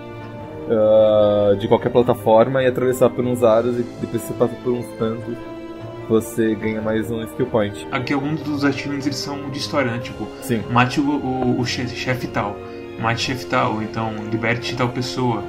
uh, 0.68 1.56
de 1.56 1.66
qualquer 1.66 1.90
plataforma 1.90 2.62
e 2.62 2.68
atravessar 2.68 3.10
por 3.10 3.25
uns 3.25 3.42
aros 3.42 3.80
e 3.80 3.82
depois 4.00 4.22
você 4.22 4.32
passa 4.34 4.54
por 4.62 4.72
uns 4.75 4.87
tantos 4.96 5.37
você 6.08 6.56
ganha 6.56 6.82
mais 6.82 7.08
um 7.08 7.22
skill 7.22 7.46
point. 7.46 7.87
Aqui 7.92 8.12
alguns 8.12 8.42
dos 8.42 8.64
achievements 8.64 9.06
eles 9.06 9.18
são 9.18 9.49
de 9.49 9.58
história, 9.58 9.92
né? 9.92 9.99
Tipo, 9.99 10.26
Sim. 10.42 10.60
mate 10.68 11.00
o, 11.00 11.08
o, 11.08 11.60
o 11.60 11.64
chefe 11.64 12.26
tal, 12.26 12.56
mate 13.00 13.23
chefe 13.23 13.47
tal, 13.47 13.83
então 13.83 14.14
liberte 14.30 14.76
tal 14.76 14.88
pessoa. 14.88 15.42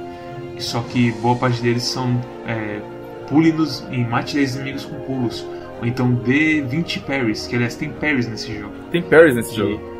Só 0.58 0.80
que 0.80 1.12
boa 1.12 1.36
parte 1.36 1.60
deles 1.60 1.82
são 1.84 2.20
é, 2.46 2.80
pule 3.28 3.52
nos, 3.52 3.84
e 3.90 3.98
mate 3.98 4.34
10 4.34 4.56
inimigos 4.56 4.84
com 4.84 5.00
pulos. 5.00 5.46
Ou 5.80 5.86
então 5.86 6.12
dê 6.12 6.62
20 6.62 7.00
parries, 7.00 7.46
que 7.46 7.56
aliás 7.56 7.74
tem 7.74 7.90
parries 7.90 8.28
nesse 8.28 8.56
jogo. 8.56 8.74
Tem 8.90 9.02
parries 9.02 9.34
nesse 9.34 9.52
e 9.52 9.56
jogo. 9.56 9.92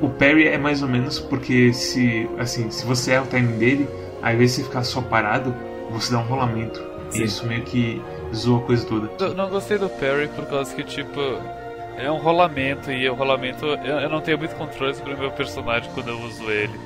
O 0.00 0.08
parry 0.08 0.46
é 0.46 0.56
mais 0.56 0.82
ou 0.82 0.88
menos 0.88 1.18
porque 1.18 1.72
se 1.72 2.28
assim, 2.38 2.70
se 2.70 2.86
você 2.86 3.12
é 3.12 3.20
o 3.20 3.26
timing 3.26 3.58
dele, 3.58 3.88
aí 4.22 4.30
ao 4.30 4.34
invés 4.34 4.50
de 4.50 4.56
você 4.56 4.62
ficar 4.64 4.84
só 4.84 5.02
parado, 5.02 5.54
você 5.90 6.12
dá 6.12 6.20
um 6.20 6.24
rolamento. 6.24 6.82
Sim. 7.10 7.24
Isso 7.24 7.46
meio 7.46 7.62
que 7.62 8.00
zoa 8.34 8.58
a 8.60 8.62
coisa 8.62 8.86
toda. 8.86 9.10
Eu 9.18 9.34
não 9.34 9.48
gostei 9.48 9.78
do 9.78 9.88
parry 9.88 10.28
por 10.28 10.46
causa 10.46 10.74
que, 10.74 10.84
tipo, 10.84 11.20
é 11.98 12.10
um 12.10 12.18
rolamento 12.18 12.90
e 12.90 13.08
o 13.08 13.14
rolamento 13.14 13.66
eu, 13.66 14.08
não 14.08 14.20
tenho 14.20 14.38
muito 14.38 14.54
controle 14.54 14.94
sobre 14.94 15.14
o 15.14 15.18
meu 15.18 15.30
personagem 15.30 15.90
quando 15.92 16.08
eu 16.08 16.20
uso 16.20 16.50
ele. 16.50 16.78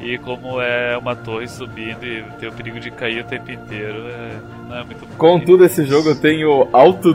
E 0.00 0.16
como 0.18 0.60
é 0.60 0.96
uma 0.96 1.14
torre 1.14 1.46
subindo 1.46 2.04
e 2.04 2.22
tem 2.38 2.48
o 2.48 2.52
perigo 2.52 2.80
de 2.80 2.90
cair 2.90 3.22
o 3.22 3.26
tempo 3.26 3.50
inteiro, 3.50 4.08
é, 4.08 4.40
não 4.68 4.76
é 4.78 4.84
muito 4.84 5.06
Contudo, 5.18 5.64
esse 5.64 5.84
jogo 5.84 6.14
tem 6.14 6.44
o 6.44 6.68
auto 6.72 7.14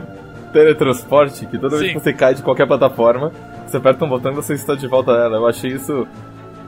teletransporte, 0.54 1.46
que 1.48 1.58
toda 1.58 1.78
Sim. 1.78 1.82
vez 1.82 1.94
que 1.94 2.00
você 2.00 2.14
cai 2.14 2.36
de 2.36 2.44
qualquer 2.44 2.68
plataforma, 2.68 3.32
você 3.66 3.78
aperta 3.78 4.06
um 4.06 4.10
botão 4.10 4.32
e 4.32 4.36
você 4.36 4.54
está 4.54 4.76
de 4.76 4.88
volta 4.88 5.18
nela. 5.18 5.38
Eu 5.38 5.48
achei 5.48 5.72
isso. 5.72 6.08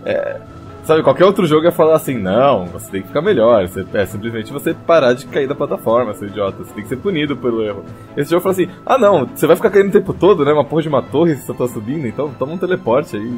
É, 0.05 0.39
Sabe, 0.87 1.03
qualquer 1.03 1.25
outro 1.25 1.45
jogo 1.45 1.65
ia 1.65 1.71
falar 1.73 1.97
assim, 1.97 2.17
não, 2.17 2.65
você 2.67 2.89
tem 2.89 3.01
que 3.01 3.09
ficar 3.09 3.21
melhor. 3.21 3.67
Você, 3.67 3.85
é 3.93 4.05
simplesmente 4.05 4.53
você 4.53 4.73
parar 4.73 5.11
de 5.11 5.27
cair 5.27 5.45
da 5.45 5.53
plataforma, 5.53 6.13
seu 6.13 6.29
idiota. 6.29 6.63
Você 6.63 6.73
tem 6.73 6.81
que 6.81 6.87
ser 6.87 6.95
punido 6.95 7.35
pelo 7.35 7.61
erro. 7.61 7.83
Esse 8.15 8.31
jogo 8.31 8.41
fala 8.41 8.53
assim, 8.53 8.69
ah 8.85 8.97
não, 8.97 9.25
você 9.25 9.45
vai 9.45 9.57
ficar 9.57 9.69
caindo 9.69 9.89
o 9.89 9.91
tempo 9.91 10.13
todo, 10.13 10.45
né? 10.45 10.53
Uma 10.53 10.63
porra 10.63 10.83
de 10.83 10.87
uma 10.87 11.03
torre 11.03 11.35
se 11.35 11.45
você 11.45 11.53
tá 11.53 11.67
subindo, 11.67 12.07
então 12.07 12.33
toma 12.39 12.53
um 12.53 12.57
teleporte 12.57 13.17
aí. 13.17 13.37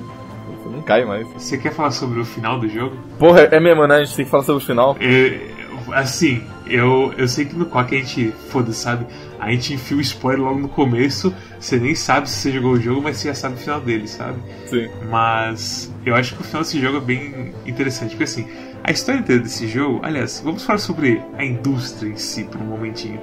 Você 0.61 0.69
não 0.69 0.83
cai 0.83 1.03
mais. 1.05 1.27
Você 1.33 1.57
quer 1.57 1.73
falar 1.73 1.89
sobre 1.89 2.19
o 2.19 2.25
final 2.25 2.59
do 2.59 2.69
jogo? 2.69 2.95
Porra, 3.17 3.41
é 3.41 3.59
mesmo, 3.59 3.87
né? 3.87 3.95
A 3.95 4.03
gente 4.03 4.15
tem 4.15 4.25
que 4.25 4.31
falar 4.31 4.43
sobre 4.43 4.63
o 4.63 4.65
final. 4.67 4.95
É, 4.99 5.48
assim, 5.93 6.43
eu, 6.67 7.13
eu 7.17 7.27
sei 7.27 7.45
que 7.45 7.55
no 7.55 7.65
Quack 7.65 7.95
a 7.95 7.99
gente, 7.99 8.33
foda 8.49 8.71
sabe? 8.73 9.05
A 9.39 9.51
gente 9.51 9.73
enfia 9.73 9.97
o 9.97 10.01
spoiler 10.01 10.43
logo 10.43 10.59
no 10.59 10.69
começo, 10.69 11.33
você 11.59 11.77
nem 11.77 11.95
sabe 11.95 12.29
se 12.29 12.35
você 12.35 12.51
jogou 12.51 12.73
o 12.73 12.79
jogo, 12.79 13.01
mas 13.01 13.17
você 13.17 13.29
já 13.29 13.35
sabe 13.35 13.55
o 13.55 13.57
final 13.57 13.81
dele, 13.81 14.07
sabe? 14.07 14.39
Sim. 14.67 14.89
Mas 15.09 15.93
eu 16.05 16.15
acho 16.15 16.35
que 16.35 16.41
o 16.41 16.43
final 16.43 16.61
desse 16.61 16.79
jogo 16.79 16.97
é 16.97 17.01
bem 17.01 17.53
interessante, 17.65 18.09
porque 18.11 18.23
assim, 18.23 18.47
a 18.83 18.91
história 18.91 19.19
inteira 19.19 19.41
desse 19.41 19.67
jogo, 19.67 19.99
aliás, 20.03 20.41
vamos 20.43 20.63
falar 20.63 20.79
sobre 20.79 21.21
a 21.37 21.43
indústria 21.43 22.09
em 22.09 22.17
si 22.17 22.43
por 22.43 22.61
um 22.61 22.65
momentinho. 22.65 23.21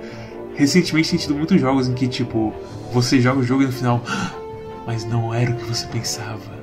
Recentemente 0.54 1.10
tem 1.10 1.18
tido 1.18 1.34
muitos 1.34 1.60
jogos 1.60 1.86
em 1.86 1.94
que, 1.94 2.08
tipo, 2.08 2.54
você 2.92 3.20
joga 3.20 3.40
o 3.40 3.42
jogo 3.42 3.62
e 3.62 3.66
no 3.66 3.72
final. 3.72 4.02
mas 4.86 5.04
não 5.04 5.34
era 5.34 5.50
o 5.50 5.56
que 5.56 5.64
você 5.64 5.86
pensava. 5.88 6.56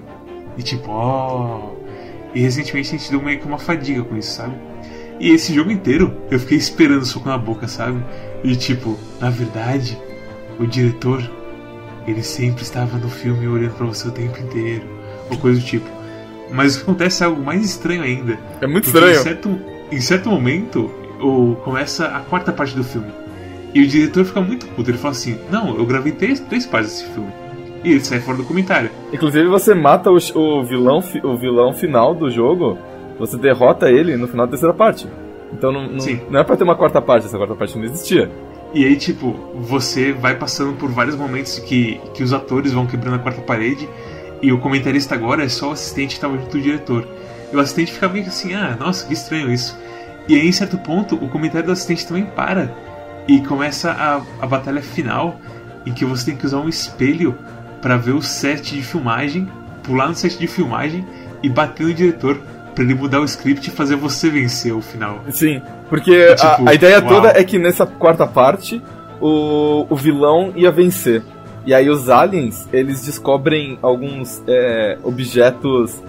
E 0.58 0.64
tipo, 0.64 0.90
ó. 0.90 1.70
Oh. 1.70 1.84
E 2.34 2.42
recentemente 2.42 2.96
a 2.96 2.98
gente 2.98 3.12
deu 3.12 3.22
meio 3.22 3.40
que 3.40 3.46
uma 3.46 3.60
fadiga 3.60 4.04
com 4.04 4.18
isso, 4.18 4.38
sabe? 4.38 4.56
E 5.20 5.32
esse 5.32 5.54
jogo 5.54 5.72
inteiro 5.72 6.16
eu 6.30 6.40
fiquei 6.40 6.58
esperando 6.58 7.06
soco 7.06 7.30
na 7.30 7.38
boca, 7.38 7.68
sabe? 7.68 8.04
E 8.44 8.56
tipo, 8.56 8.98
na 9.20 9.30
verdade, 9.30 9.98
o 10.60 10.66
diretor, 10.66 11.24
ele 12.08 12.24
sempre 12.24 12.64
estava 12.64 12.98
no 12.98 13.10
filme 13.10 13.48
olhando 13.48 13.76
para 13.76 13.86
você 13.86 14.08
o 14.08 14.12
tempo 14.12 14.40
inteiro, 14.40 14.84
ou 15.30 15.38
coisa 15.38 15.60
do 15.60 15.66
tipo. 15.66 15.90
Mas 16.52 16.78
acontece 16.78 17.24
algo 17.24 17.42
mais 17.42 17.66
estranho 17.66 18.04
ainda. 18.04 18.38
É 18.62 18.68
muito 18.68 18.86
estranho. 18.86 19.20
Em 19.20 19.24
certo, 19.24 19.60
em 19.92 20.02
certo 20.02 20.30
momento, 20.30 20.92
o, 21.22 21.56
começa 21.64 22.08
a 22.08 22.20
quarta 22.20 22.52
parte 22.52 22.76
do 22.76 22.84
filme. 22.84 23.12
E 23.74 23.82
o 23.82 23.88
diretor 23.88 24.24
fica 24.24 24.42
muito 24.42 24.68
puto. 24.68 24.92
Ele 24.92 24.98
fala 24.98 25.14
assim: 25.14 25.40
Não, 25.50 25.76
eu 25.76 25.86
gravei 25.86 26.12
três, 26.12 26.40
três 26.40 26.66
partes 26.66 26.92
desse 26.92 27.06
filme. 27.12 27.32
E 27.84 27.92
ele 27.92 28.00
sai 28.00 28.20
fora 28.20 28.38
do 28.38 28.44
comentário. 28.44 28.90
Inclusive, 29.12 29.48
você 29.48 29.74
mata 29.74 30.10
o, 30.10 30.18
o, 30.36 30.64
vilão, 30.64 31.04
o 31.24 31.36
vilão 31.36 31.74
final 31.74 32.14
do 32.14 32.30
jogo. 32.30 32.78
Você 33.20 33.38
derrota 33.38 33.90
ele 33.90 34.18
no 34.18 34.28
final 34.28 34.46
da 34.46 34.52
terceira 34.52 34.74
parte. 34.74 35.08
Então 35.52 35.72
não, 35.72 35.88
não, 35.88 36.06
não 36.30 36.40
é 36.40 36.44
pra 36.44 36.58
ter 36.58 36.64
uma 36.64 36.76
quarta 36.76 37.02
parte, 37.02 37.28
essa 37.28 37.38
quarta 37.38 37.56
parte 37.56 37.78
não 37.78 37.86
existia. 37.86 38.30
E 38.74 38.84
aí, 38.86 38.96
tipo, 38.96 39.34
você 39.56 40.12
vai 40.12 40.36
passando 40.36 40.74
por 40.74 40.90
vários 40.90 41.16
momentos 41.16 41.60
que, 41.60 42.02
que 42.16 42.24
os 42.24 42.34
atores 42.34 42.74
vão 42.74 42.88
quebrando 42.88 43.18
a 43.18 43.20
quarta 43.20 43.40
parede. 43.42 43.88
E 44.42 44.52
o 44.52 44.60
comentarista 44.60 45.14
agora 45.14 45.44
é 45.44 45.48
só 45.48 45.70
o 45.70 45.72
assistente 45.74 46.16
que 46.16 46.22
tava 46.22 46.36
junto 46.38 46.58
do 46.58 46.62
diretor. 46.62 47.08
E 47.52 47.56
o 47.56 47.60
assistente 47.60 47.94
fica 47.94 48.10
meio 48.10 48.26
assim, 48.26 48.56
ah, 48.56 48.76
nossa, 48.80 49.06
que 49.06 49.14
estranho 49.14 49.52
isso. 49.52 49.78
E 50.28 50.36
aí, 50.36 50.48
em 50.48 50.52
certo 50.52 50.78
ponto, 50.80 51.16
o 51.16 51.30
comentário 51.30 51.68
do 51.68 51.72
assistente 51.72 52.08
também 52.08 52.26
para. 52.26 52.76
E 53.28 53.42
começa 53.42 53.92
a, 53.92 54.22
a 54.44 54.48
batalha 54.48 54.82
final, 54.82 55.40
em 55.86 55.94
que 55.94 56.04
você 56.04 56.26
tem 56.26 56.36
que 56.36 56.46
usar 56.46 56.58
um 56.58 56.68
espelho 56.68 57.38
para 57.80 57.96
ver 57.96 58.14
o 58.14 58.24
set 58.24 58.76
de 58.76 58.82
filmagem, 58.82 59.48
pular 59.84 60.08
no 60.08 60.16
set 60.16 60.40
de 60.40 60.48
filmagem 60.48 61.06
e 61.44 61.50
bater 61.50 61.86
no 61.86 61.94
diretor 61.94 62.42
para 62.74 62.84
ele 62.84 62.94
mudar 62.94 63.20
o 63.20 63.26
script 63.26 63.70
e 63.70 63.72
fazer 63.72 63.96
você 63.96 64.30
vencer 64.30 64.74
o 64.74 64.82
final. 64.82 65.22
Sim, 65.30 65.62
porque 65.90 66.36
tipo, 66.36 66.48
a, 66.48 66.70
a, 66.70 66.74
ideia 66.74 67.00
uau. 67.00 67.08
toda 67.08 67.30
é 67.30 67.44
que 67.44 67.58
nessa 67.58 67.86
quarta 67.86 68.26
parte 68.26 68.82
o, 69.22 69.86
o 69.90 69.96
vilão 69.96 70.52
ia 70.56 70.72
vencer. 70.72 71.24
E 71.66 71.74
aí 71.74 71.90
os 71.90 72.10
aliens, 72.10 72.68
eles 72.74 73.06
descobrem 73.06 73.80
alguns 73.82 74.42
é, 74.48 74.98
objetos. 75.02 76.02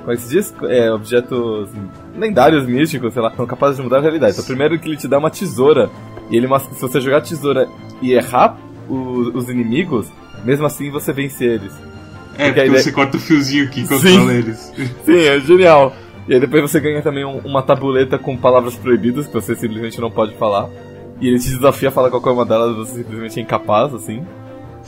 Como 0.00 0.12
é 0.12 0.16
que 0.16 0.22
se 0.22 0.28
diz? 0.30 0.54
É, 0.68 0.90
objetos 0.92 1.68
lendários, 2.16 2.64
místicos, 2.64 3.12
sei 3.12 3.20
lá, 3.20 3.32
são 3.34 3.46
capazes 3.46 3.76
de 3.76 3.82
mudar 3.82 3.98
a 3.98 4.00
realidade. 4.00 4.34
Então, 4.34 4.44
primeiro 4.44 4.78
que 4.78 4.88
ele 4.88 4.96
te 4.96 5.08
dá 5.08 5.18
uma 5.18 5.30
tesoura. 5.30 5.90
E 6.30 6.36
ele, 6.36 6.46
se 6.46 6.80
você 6.80 7.00
jogar 7.00 7.18
a 7.18 7.20
tesoura 7.20 7.68
e 8.00 8.12
errar 8.12 8.56
os, 8.88 9.34
os 9.34 9.48
inimigos, 9.48 10.06
mesmo 10.44 10.64
assim 10.64 10.90
você 10.90 11.12
vence 11.12 11.44
eles. 11.44 11.72
É, 12.38 12.46
porque, 12.46 12.52
porque 12.52 12.60
ideia... 12.66 12.82
você 12.82 12.92
corta 12.92 13.16
o 13.16 13.20
fiozinho 13.20 13.68
que 13.68 13.86
controla 13.86 14.32
eles. 14.32 14.72
Sim, 15.04 15.18
é 15.26 15.40
genial. 15.40 15.94
E 16.30 16.34
aí 16.34 16.38
depois 16.38 16.62
você 16.62 16.78
ganha 16.78 17.02
também 17.02 17.24
um, 17.24 17.38
uma 17.38 17.60
tabuleta 17.60 18.16
com 18.16 18.36
palavras 18.36 18.76
proibidas 18.76 19.26
que 19.26 19.32
você 19.32 19.56
simplesmente 19.56 20.00
não 20.00 20.12
pode 20.12 20.32
falar. 20.36 20.68
E 21.20 21.26
ele 21.26 21.40
te 21.40 21.50
desafia 21.50 21.88
a 21.88 21.92
falar 21.92 22.08
qualquer 22.08 22.30
uma 22.30 22.46
delas, 22.46 22.76
você 22.76 23.02
simplesmente 23.02 23.40
é 23.40 23.42
incapaz, 23.42 23.92
assim. 23.92 24.24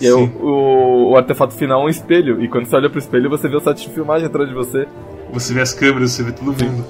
E 0.01 0.07
aí, 0.07 0.13
o, 0.13 0.25
o, 0.41 1.11
o, 1.11 1.17
artefato 1.17 1.53
final 1.53 1.83
é 1.83 1.87
um 1.87 1.89
espelho. 1.89 2.41
E 2.41 2.47
quando 2.47 2.67
você 2.67 2.77
olha 2.77 2.89
pro 2.89 3.01
espelho, 3.01 3.29
você 3.29 3.49
vê 3.49 3.57
o 3.57 3.61
site 3.61 3.89
de 3.89 3.93
filmagem 3.93 4.29
atrás 4.29 4.49
de 4.49 4.55
você. 4.55 4.87
Você 5.33 5.53
vê 5.53 5.63
as 5.63 5.75
câmeras, 5.75 6.13
você 6.13 6.23
vê 6.23 6.31
todo 6.31 6.47
mundo. 6.47 6.87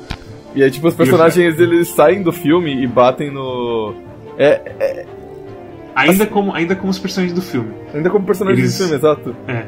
E 0.54 0.62
aí, 0.62 0.70
tipo, 0.70 0.86
os 0.86 0.94
personagens 0.94 1.58
eles 1.58 1.88
saem 1.88 2.22
do 2.22 2.30
filme 2.30 2.74
e 2.74 2.86
batem 2.86 3.30
no. 3.30 3.94
É. 4.36 4.60
é... 4.78 5.06
Ainda, 5.94 6.26
como, 6.26 6.54
ainda 6.54 6.76
como 6.76 6.90
os 6.90 6.98
personagens 6.98 7.34
do 7.34 7.40
filme. 7.40 7.72
Ainda 7.94 8.10
como 8.10 8.26
personagens 8.26 8.60
eles... 8.60 8.76
do 8.76 8.82
filme, 8.82 8.96
exato. 8.96 9.34
É. 9.48 9.64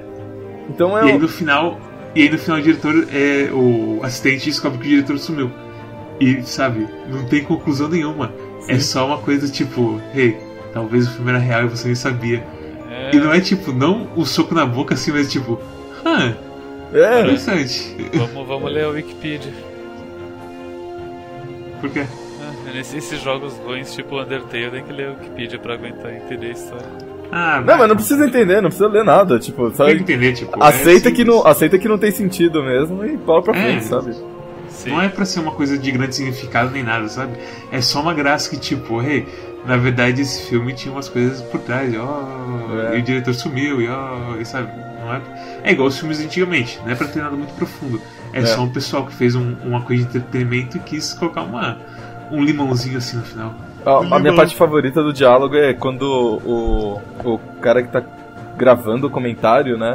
Então 0.69 0.99
é. 0.99 1.07
E 1.07 1.13
aí 1.13 1.19
no 1.19 1.27
final. 1.27 1.81
E 2.15 2.23
aí 2.23 2.31
no 2.31 2.39
final 2.39 2.59
o 2.59 2.63
diretor, 2.63 3.09
é, 3.13 3.51
o 3.53 4.01
assistente 4.03 4.47
descobre 4.47 4.79
que 4.79 4.87
o 4.87 4.91
diretor 4.91 5.19
sumiu. 5.19 5.51
E, 6.21 6.43
sabe, 6.43 6.87
não 7.09 7.25
tem 7.27 7.43
conclusão 7.43 7.89
nenhuma. 7.89 8.33
É 8.61 8.63
Sim. 8.63 8.73
É 8.73 8.79
só 8.81 9.07
uma 9.07 9.19
coisa 9.19 9.49
tipo, 9.51 10.01
hey, 10.15 10.37
talvez 10.73 11.09
o 11.09 11.11
filme 11.11 11.31
era 11.31 11.39
real 11.39 11.65
e 11.65 11.69
você 11.69 11.87
nem 11.87 11.95
sabia. 11.95 12.45
É... 12.89 13.15
E 13.15 13.19
não 13.19 13.33
é 13.33 13.41
tipo, 13.41 13.73
não 13.73 14.09
o 14.15 14.25
soco 14.25 14.55
na 14.55 14.65
boca 14.65 14.95
assim, 14.95 15.11
mas 15.11 15.31
tipo, 15.31 15.61
ah, 16.05 16.33
é. 16.93 17.21
interessante. 17.21 17.97
Vamos, 18.15 18.47
vamos 18.47 18.73
ler 18.73 18.85
a 18.85 18.89
Wikipedia. 18.91 19.53
Por 21.81 21.91
quê? 21.91 22.07
Ah, 22.41 22.73
nesses 22.73 23.21
jogos 23.21 23.55
ruins, 23.59 23.93
tipo 23.93 24.21
Undertale, 24.21 24.71
tem 24.71 24.85
que 24.85 24.93
ler 24.93 25.09
a 25.09 25.11
Wikipedia 25.11 25.59
pra 25.59 25.75
aguentar 25.75 26.15
entender 26.15 26.47
a 26.47 26.53
história. 26.53 27.14
Ah, 27.31 27.63
não, 27.65 27.79
mas 27.79 27.89
não 27.89 27.97
precisa 27.97 28.27
entender, 28.27 28.61
não 28.61 28.69
precisa 28.69 28.89
ler 28.89 29.05
nada, 29.05 29.39
tipo, 29.39 29.71
só 29.75 29.87
tem 29.87 29.97
que 29.97 30.03
entender, 30.03 30.33
tipo, 30.35 30.63
aceita 30.63 31.09
é 31.09 31.13
que 31.13 31.25
não, 31.25 31.47
aceita 31.47 31.79
que 31.79 31.89
não 31.89 31.99
tem 31.99 32.11
sentido 32.11 32.63
mesmo 32.63 33.05
e 33.05 33.17
bola 33.17 33.43
pra 33.43 33.57
é. 33.57 33.63
frente, 33.63 33.85
sabe? 33.87 34.15
Sim. 34.69 34.91
Não 34.91 35.03
é 35.03 35.09
pra 35.09 35.25
ser 35.25 35.41
uma 35.41 35.53
coisa 35.53 35.79
de 35.79 35.91
grande 35.91 36.15
significado 36.15 36.71
nem 36.71 36.83
nada, 36.83 37.09
sabe? 37.09 37.37
É 37.73 37.81
só 37.81 38.01
uma 38.01 38.13
graça 38.15 38.51
que, 38.51 38.57
tipo, 38.57 39.01
hey, 39.03 39.27
na 39.65 39.77
verdade 39.77 40.23
esse 40.23 40.49
filme 40.49 40.75
tinha 40.75 40.93
umas 40.93 41.09
coisas 41.09 41.41
por 41.43 41.61
trás, 41.61 41.93
oh, 41.95 42.93
é. 42.93 42.99
e 42.99 43.01
o 43.01 43.03
diretor 43.03 43.35
sumiu, 43.35 43.81
e, 43.81 43.89
oh, 43.89 44.41
e 44.41 44.45
sabe? 44.45 44.69
Não 45.01 45.15
é, 45.15 45.21
é 45.65 45.73
igual 45.73 45.89
os 45.89 45.99
filmes 45.99 46.21
antigamente, 46.21 46.81
não 46.85 46.91
é 46.91 46.95
pra 46.95 47.07
ter 47.07 47.21
nada 47.21 47.37
muito 47.37 47.55
profundo. 47.55 48.01
É, 48.33 48.41
é. 48.41 48.47
só 48.47 48.63
um 48.63 48.71
pessoal 48.71 49.07
que 49.07 49.15
fez 49.15 49.35
um, 49.35 49.55
uma 49.65 49.83
coisa 49.83 50.03
de 50.03 50.09
entretenimento 50.09 50.77
e 50.77 50.81
quis 50.81 51.15
colocar 51.15 51.43
uma, 51.43 51.79
um 52.31 52.43
limãozinho 52.43 52.99
assim 52.99 53.17
no 53.17 53.25
final. 53.25 53.55
A, 53.85 54.17
a 54.17 54.19
minha 54.19 54.35
parte 54.35 54.57
favorita 54.57 55.03
do 55.03 55.13
diálogo 55.13 55.57
é 55.57 55.75
quando 55.75 56.03
o, 56.03 57.01
o 57.25 57.39
cara 57.61 57.83
que 57.83 57.89
tá 57.89 58.03
gravando 58.57 59.07
o 59.07 59.11
comentário, 59.11 59.77
né? 59.77 59.95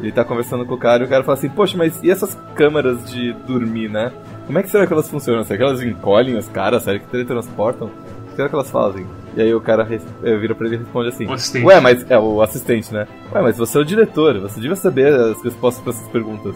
Ele 0.00 0.12
tá 0.12 0.24
conversando 0.24 0.66
com 0.66 0.74
o 0.74 0.78
cara 0.78 1.04
e 1.04 1.06
o 1.06 1.08
cara 1.08 1.22
fala 1.22 1.38
assim, 1.38 1.48
poxa, 1.48 1.76
mas 1.78 2.02
e 2.02 2.10
essas 2.10 2.36
câmeras 2.54 3.10
de 3.10 3.32
dormir, 3.46 3.88
né? 3.88 4.12
Como 4.46 4.58
é 4.58 4.62
que 4.62 4.68
será 4.68 4.86
que 4.86 4.92
elas 4.92 5.08
funcionam? 5.08 5.44
Será 5.44 5.56
que 5.58 5.62
elas 5.62 5.82
encolhem 5.82 6.36
os 6.36 6.48
caras? 6.48 6.82
Será 6.82 6.98
que 6.98 7.06
teletransportam? 7.06 7.86
O 7.86 8.30
que 8.30 8.36
será 8.36 8.48
que 8.48 8.54
elas 8.54 8.70
fazem? 8.70 9.06
E 9.36 9.40
aí 9.40 9.54
o 9.54 9.60
cara 9.60 9.86
eh, 10.24 10.36
vira 10.36 10.54
pra 10.54 10.66
ele 10.66 10.76
e 10.76 10.78
responde 10.78 11.08
assim: 11.08 11.26
Ué, 11.64 11.80
mas. 11.80 12.04
É 12.10 12.18
o 12.18 12.42
assistente, 12.42 12.92
né? 12.92 13.06
Ué, 13.32 13.40
mas 13.40 13.56
você 13.56 13.78
é 13.78 13.80
o 13.80 13.84
diretor, 13.84 14.38
você 14.40 14.60
devia 14.60 14.76
saber 14.76 15.14
as 15.14 15.42
respostas 15.42 15.82
para 15.82 15.92
essas 15.92 16.08
perguntas. 16.08 16.54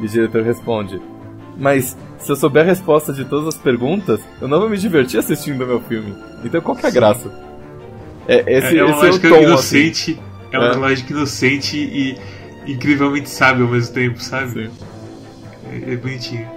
E 0.00 0.04
o 0.04 0.08
diretor 0.08 0.42
responde: 0.42 1.02
mas 1.56 1.96
se 2.18 2.30
eu 2.30 2.36
souber 2.36 2.62
a 2.62 2.66
resposta 2.66 3.12
de 3.12 3.24
todas 3.24 3.48
as 3.48 3.56
perguntas, 3.56 4.20
eu 4.40 4.48
não 4.48 4.60
vou 4.60 4.68
me 4.68 4.76
divertir 4.76 5.18
assistindo 5.18 5.62
o 5.62 5.66
meu 5.66 5.80
filme. 5.80 6.14
Então 6.44 6.60
qual 6.60 6.76
que 6.76 6.86
é 6.86 6.88
a 6.88 6.92
graça? 6.92 7.30
É, 8.26 8.44
esse, 8.46 8.76
é, 8.76 8.80
é 8.80 8.84
uma 8.84 8.96
esse 8.96 9.06
lógica 9.06 9.28
é 9.28 9.30
o 9.30 9.34
tom, 9.34 9.42
inocente, 9.42 10.10
assim. 10.12 10.20
é 10.52 10.58
uma 10.58 10.68
é. 10.68 10.76
lógica 10.76 11.12
inocente 11.12 11.76
e 11.76 12.18
incrivelmente 12.66 13.28
sábio 13.28 13.66
ao 13.66 13.72
mesmo 13.72 13.94
tempo, 13.94 14.20
sabe? 14.20 14.70
É, 15.70 15.92
é, 15.92 15.96
bonitinho. 15.96 16.48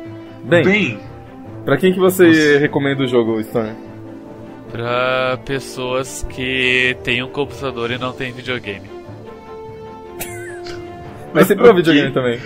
Bem, 0.43 0.63
Bem, 0.63 0.99
pra 1.65 1.77
quem 1.77 1.93
que 1.93 1.99
você 1.99 2.27
Nossa. 2.27 2.59
recomenda 2.59 3.03
o 3.03 3.07
jogo, 3.07 3.39
Storm? 3.41 3.75
Pra 4.71 5.39
pessoas 5.45 6.25
que 6.29 6.95
têm 7.03 7.23
um 7.23 7.29
computador 7.29 7.91
e 7.91 7.97
não 7.97 8.13
têm 8.13 8.31
videogame. 8.31 8.89
Mas 11.33 11.47
sempre 11.47 11.63
pra 11.63 11.73
videogame 11.73 12.11
também. 12.11 12.39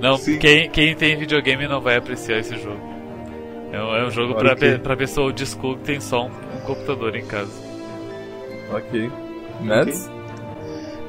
Não, 0.00 0.18
quem, 0.18 0.70
quem 0.70 0.94
tem 0.94 1.16
videogame 1.16 1.68
não 1.68 1.80
vai 1.80 1.96
apreciar 1.96 2.38
esse 2.38 2.56
jogo. 2.58 2.80
É 3.72 3.82
um, 3.82 3.94
é 3.94 4.06
um 4.06 4.10
jogo 4.10 4.34
pra, 4.34 4.56
que... 4.56 4.78
pra 4.78 4.96
pessoa 4.96 5.26
old 5.26 5.46
school 5.46 5.76
que 5.76 5.84
tem 5.84 6.00
só 6.00 6.26
um, 6.26 6.30
um 6.30 6.60
computador 6.64 7.14
em 7.14 7.24
casa. 7.24 7.52
Ok. 8.72 9.10
Mads? 9.60 10.06
Okay. 10.06 10.20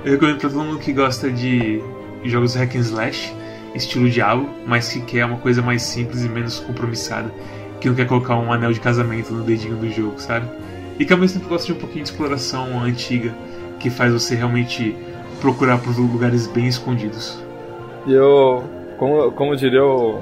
Eu 0.04 0.12
recomendo 0.14 0.40
pra 0.40 0.50
todo 0.50 0.64
mundo 0.64 0.80
que 0.80 0.94
gosta 0.94 1.30
de 1.30 1.82
jogos 2.24 2.56
hack 2.56 2.76
and 2.76 2.80
slash, 2.80 3.34
estilo 3.74 4.10
Diablo, 4.10 4.50
mas 4.66 4.92
que 4.92 5.02
quer 5.02 5.26
uma 5.26 5.38
coisa 5.38 5.62
mais 5.62 5.82
simples 5.84 6.24
e 6.24 6.30
menos 6.30 6.60
compromissada. 6.60 7.32
Que 7.80 7.88
não 7.88 7.96
quer 7.96 8.06
colocar 8.08 8.36
um 8.36 8.52
anel 8.52 8.74
de 8.74 8.80
casamento 8.80 9.34
no 9.34 9.44
dedinho 9.44 9.76
do 9.76 9.90
jogo, 9.90 10.20
sabe? 10.20 10.48
E 11.00 11.06
que 11.06 11.14
ao 11.14 11.18
mesmo 11.18 11.40
tempo 11.40 11.50
gosta 11.50 11.66
de 11.66 11.74
um 11.74 11.78
pouquinho 11.78 12.04
de 12.04 12.12
exploração 12.12 12.80
antiga, 12.84 13.34
que 13.80 13.90
faz 13.90 14.12
você 14.14 14.36
realmente 14.36 14.96
procurar 15.40 15.80
por 15.80 15.98
lugares 15.98 16.46
bem 16.46 16.68
escondidos. 16.68 17.42
Eu 18.08 18.64
como, 19.02 19.32
como 19.32 19.56
diria 19.56 19.84
o, 19.84 20.22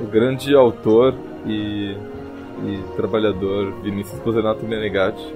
o 0.00 0.06
grande 0.10 0.54
autor 0.54 1.14
e, 1.44 1.94
e 2.64 2.82
trabalhador 2.96 3.74
Vinícius 3.82 4.18
Pozenato 4.20 4.64
Menegatti, 4.64 5.34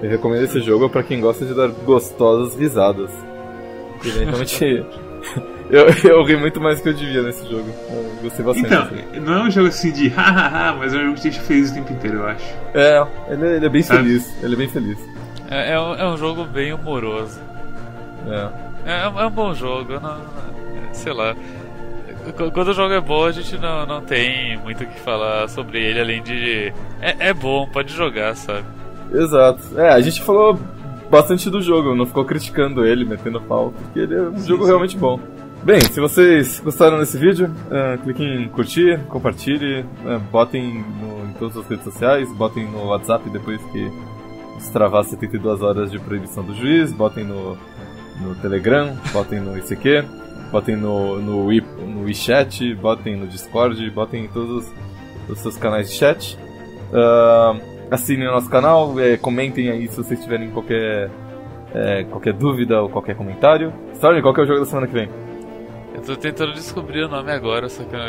eu 0.00 0.08
recomendo 0.08 0.44
esse 0.44 0.60
jogo 0.60 0.88
para 0.88 1.02
quem 1.02 1.20
gosta 1.20 1.44
de 1.44 1.52
dar 1.54 1.66
gostosas 1.84 2.56
risadas. 2.56 3.10
Evidentemente, 4.04 4.86
eu, 5.68 5.86
eu 6.08 6.22
ri 6.22 6.36
muito 6.36 6.60
mais 6.60 6.78
do 6.78 6.84
que 6.84 6.88
eu 6.90 6.94
devia 6.94 7.20
nesse 7.20 7.44
jogo. 7.50 7.68
Eu 7.90 8.22
gostei 8.22 8.44
bastante. 8.44 8.66
Então, 8.68 8.82
assim. 8.82 9.20
não 9.20 9.32
é 9.32 9.42
um 9.42 9.50
jogo 9.50 9.66
assim 9.66 9.90
de 9.90 10.06
hahaha, 10.06 10.76
mas 10.78 10.94
é 10.94 10.98
um 10.98 11.00
jogo 11.00 11.14
que 11.16 11.22
deixa 11.22 11.40
feliz 11.40 11.72
o 11.72 11.74
tempo 11.74 11.92
inteiro, 11.92 12.18
eu 12.18 12.26
acho. 12.28 12.54
É, 12.74 13.06
ele, 13.28 13.46
ele 13.56 13.66
é 13.66 13.68
bem 13.68 13.82
Sabe? 13.82 14.04
feliz. 14.04 14.44
Ele 14.44 14.54
é 14.54 14.56
bem 14.56 14.68
feliz. 14.68 14.98
É, 15.50 15.72
é, 15.72 15.80
um, 15.80 15.94
é 15.96 16.08
um 16.08 16.16
jogo 16.16 16.44
bem 16.44 16.72
humoroso. 16.72 17.40
É. 18.28 18.68
É, 18.86 19.02
é 19.02 19.26
um 19.26 19.30
bom 19.30 19.52
jogo, 19.52 19.94
não, 19.94 20.20
sei 20.92 21.12
lá 21.12 21.34
quando 22.32 22.68
o 22.68 22.72
jogo 22.72 22.92
é 22.94 23.00
bom, 23.00 23.24
a 23.24 23.32
gente 23.32 23.56
não, 23.58 23.86
não 23.86 24.00
tem 24.00 24.56
muito 24.58 24.84
o 24.84 24.86
que 24.86 25.00
falar 25.00 25.48
sobre 25.48 25.82
ele, 25.82 26.00
além 26.00 26.22
de. 26.22 26.72
É, 27.00 27.28
é 27.28 27.34
bom, 27.34 27.66
pode 27.68 27.92
jogar, 27.92 28.34
sabe? 28.36 28.64
Exato. 29.12 29.78
É, 29.78 29.90
a 29.90 30.00
gente 30.00 30.22
falou 30.22 30.58
bastante 31.10 31.48
do 31.48 31.60
jogo, 31.60 31.94
não 31.94 32.06
ficou 32.06 32.24
criticando 32.24 32.84
ele, 32.84 33.04
metendo 33.04 33.40
pau, 33.40 33.72
porque 33.72 34.00
ele 34.00 34.14
é 34.14 34.22
um 34.22 34.38
Sim, 34.38 34.48
jogo 34.48 34.62
sim. 34.64 34.68
realmente 34.68 34.96
bom. 34.96 35.18
Bem, 35.62 35.80
se 35.80 36.00
vocês 36.00 36.60
gostaram 36.60 36.98
desse 36.98 37.18
vídeo, 37.18 37.50
uh, 37.66 37.98
cliquem 38.02 38.44
em 38.44 38.48
curtir, 38.48 39.00
compartilhe, 39.08 39.80
uh, 39.80 40.18
botem 40.30 40.84
no, 40.84 41.28
em 41.28 41.32
todas 41.32 41.56
as 41.56 41.66
redes 41.66 41.84
sociais, 41.84 42.32
botem 42.32 42.64
no 42.70 42.86
WhatsApp 42.86 43.28
depois 43.30 43.60
que 43.72 43.90
destravar 44.56 45.04
72 45.04 45.60
horas 45.62 45.90
de 45.90 45.98
proibição 45.98 46.44
do 46.44 46.54
juiz, 46.54 46.92
botem 46.92 47.24
no, 47.24 47.58
no 48.20 48.34
Telegram, 48.36 48.96
botem 49.12 49.40
no 49.40 49.58
ICQ, 49.58 50.04
botem 50.50 50.76
no, 50.76 51.20
no, 51.20 51.46
Wii, 51.46 51.64
no 51.78 52.04
WeChat, 52.04 52.74
botem 52.74 53.16
no 53.16 53.26
Discord, 53.26 53.90
botem 53.90 54.24
em 54.24 54.28
todos 54.28 54.64
os, 54.64 54.74
os 55.28 55.38
seus 55.40 55.56
canais 55.56 55.90
de 55.90 55.96
chat. 55.96 56.38
Uh, 56.90 57.60
assinem 57.90 58.28
o 58.28 58.32
nosso 58.32 58.48
canal, 58.48 58.98
eh, 59.00 59.16
comentem 59.16 59.70
aí 59.70 59.88
se 59.88 59.96
vocês 59.96 60.20
tiverem 60.20 60.50
qualquer, 60.50 61.10
eh, 61.74 62.04
qualquer 62.10 62.32
dúvida 62.34 62.82
ou 62.82 62.88
qualquer 62.88 63.14
comentário. 63.16 63.72
Stormy, 63.94 64.22
qual 64.22 64.34
que 64.34 64.40
é 64.40 64.44
o 64.44 64.46
jogo 64.46 64.60
da 64.60 64.66
semana 64.66 64.86
que 64.86 64.92
vem? 64.94 65.08
Eu 65.94 66.02
tô 66.02 66.16
tentando 66.16 66.52
descobrir 66.52 67.02
o 67.04 67.08
nome 67.08 67.32
agora, 67.32 67.68
só 67.68 67.82
que 67.82 67.96
eu... 67.96 68.00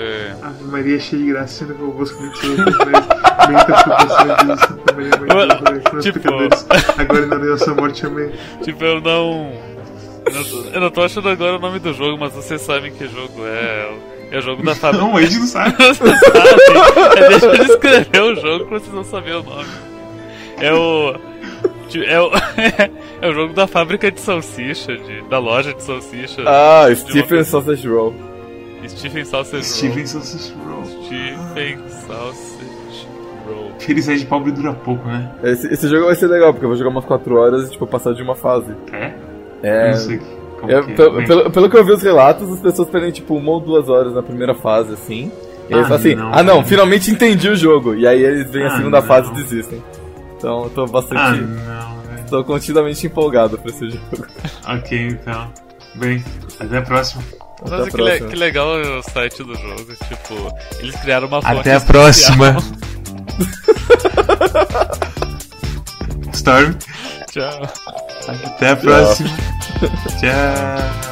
Ave 0.43 0.63
Maria 0.65 0.97
é 0.97 0.99
cheia 0.99 1.23
de 1.23 1.29
graça, 1.31 1.65
sendo 1.65 1.73
que 1.73 1.81
eu 1.81 1.91
vou 1.91 2.03
escolher 2.03 2.31
tipo- 2.33 2.61
agora 6.97 7.25
na 7.25 7.37
nossa 7.39 7.73
morte, 7.73 8.05
amém. 8.05 8.31
Tipo, 8.61 8.83
eu 8.83 9.01
não... 9.01 9.51
Eu 10.73 10.81
não, 10.81 10.89
tô, 10.89 11.03
achando 11.03 11.29
agora 11.29 11.57
o 11.57 11.59
nome 11.59 11.79
do 11.79 11.93
jogo, 11.93 12.17
mas 12.19 12.33
vocês 12.33 12.61
sabem 12.61 12.91
que 12.91 13.07
jogo 13.07 13.45
é. 13.45 13.97
É 14.31 14.37
o 14.37 14.41
jogo 14.41 14.63
da 14.63 14.75
fábrica. 14.75 15.03
Não, 15.05 15.17
a 15.17 15.21
gente 15.23 15.39
não 15.39 15.47
sabe. 15.47 15.75
Vocês 15.81 15.97
sabem. 15.97 16.13
É, 17.17 17.29
deixa 17.29 17.45
eu 17.47 17.57
descrever 17.57 18.21
o 18.21 18.35
jogo 18.35 18.65
pra 18.65 18.79
vocês 18.79 18.93
não 18.93 19.03
saberem 19.03 19.39
o 19.39 19.43
nome. 19.43 19.69
É 20.57 20.71
o. 20.71 21.15
É 22.05 22.21
o, 22.21 22.29
é 23.25 23.27
o 23.27 23.33
jogo 23.33 23.53
da 23.53 23.65
fábrica 23.65 24.11
de 24.11 24.19
salsicha, 24.19 24.95
de, 24.95 25.21
da 25.23 25.39
loja 25.39 25.73
de 25.73 25.81
salsicha. 25.81 26.43
Ah, 26.45 26.85
uma 26.85 26.95
Stephen 26.95 27.39
pessoa. 27.39 27.63
Sausage 27.63 27.87
Roll. 27.87 28.13
Stephen 28.87 29.25
Sausage 29.25 29.87
Roll. 29.87 30.05
Sausage 30.05 30.53
Roll. 30.63 30.85
Stephen 30.85 31.89
Sausage 31.89 33.07
Roll. 33.47 33.71
Felicidade 33.79 34.19
de 34.19 34.25
pobre 34.27 34.51
dura 34.51 34.73
pouco, 34.73 35.07
né? 35.07 35.31
Esse, 35.43 35.73
esse 35.73 35.87
jogo 35.87 36.05
vai 36.05 36.15
ser 36.15 36.27
legal, 36.27 36.53
porque 36.53 36.65
eu 36.65 36.69
vou 36.69 36.77
jogar 36.77 36.91
umas 36.91 37.05
4 37.05 37.35
horas 37.35 37.67
e 37.67 37.71
tipo, 37.71 37.87
passar 37.87 38.13
de 38.13 38.21
uma 38.21 38.35
fase. 38.35 38.71
É? 38.93 39.13
É. 39.63 39.87
Eu 39.87 39.91
não 39.91 39.97
sei 39.97 40.19
como 40.59 40.71
eu- 40.71 40.83
que 40.83 40.91
é. 40.91 40.95
pelo, 40.95 41.23
pelo, 41.25 41.51
pelo 41.51 41.69
que 41.69 41.77
eu 41.77 41.85
vi 41.85 41.91
os 41.93 42.03
relatos, 42.03 42.49
as 42.51 42.59
pessoas 42.59 42.89
perdem 42.89 43.11
tipo 43.11 43.35
uma 43.35 43.51
ou 43.51 43.59
duas 43.59 43.89
horas 43.89 44.13
na 44.13 44.21
primeira 44.23 44.53
fase, 44.55 44.93
assim. 44.93 45.31
E 45.69 45.73
eles 45.73 45.85
Ah, 45.85 45.89
falam 45.89 45.95
assim, 45.97 46.15
não, 46.15 46.31
ah 46.33 46.43
não, 46.43 46.65
finalmente 46.65 47.11
entendi 47.11 47.47
o 47.49 47.55
jogo. 47.55 47.95
E 47.95 48.07
aí 48.07 48.23
eles 48.23 48.49
vêm 48.51 48.63
a 48.63 48.67
Ah, 48.73 48.77
segunda 48.77 49.01
não. 49.01 49.07
fase 49.07 49.29
e 49.31 49.35
desistem. 49.35 49.83
Então 50.37 50.63
eu 50.63 50.69
tô 50.69 50.83
Ah, 50.83 50.87
bastante. 50.87 51.41
não, 51.41 52.01
velho. 52.01 52.29
tô 52.29 52.43
continuamente 52.43 53.05
empolgado 53.05 53.57
pra 53.57 53.69
esse 53.71 53.89
jogo. 53.91 54.25
Ok, 54.67 55.07
então. 55.09 55.47
Bem, 55.95 56.23
até 56.59 56.77
a 56.77 56.81
próxima. 56.81 57.23
Até 57.61 57.71
Nossa, 57.71 57.83
a 57.83 57.87
que, 57.91 57.97
le- 57.97 58.03
próxima. 58.03 58.29
que 58.29 58.35
legal 58.35 58.67
o 58.69 59.03
site 59.03 59.43
do 59.43 59.53
jogo. 59.55 59.85
Tipo, 60.07 60.55
eles 60.79 60.95
criaram 61.01 61.27
uma 61.27 61.39
Até 61.39 61.75
a 61.75 61.81
próxima. 61.81 62.55
Storm, 66.33 66.73
Tchau. 67.31 67.61
até 68.27 68.69
a 68.69 68.75
próxima. 68.75 69.29
Tchau. 70.19 71.08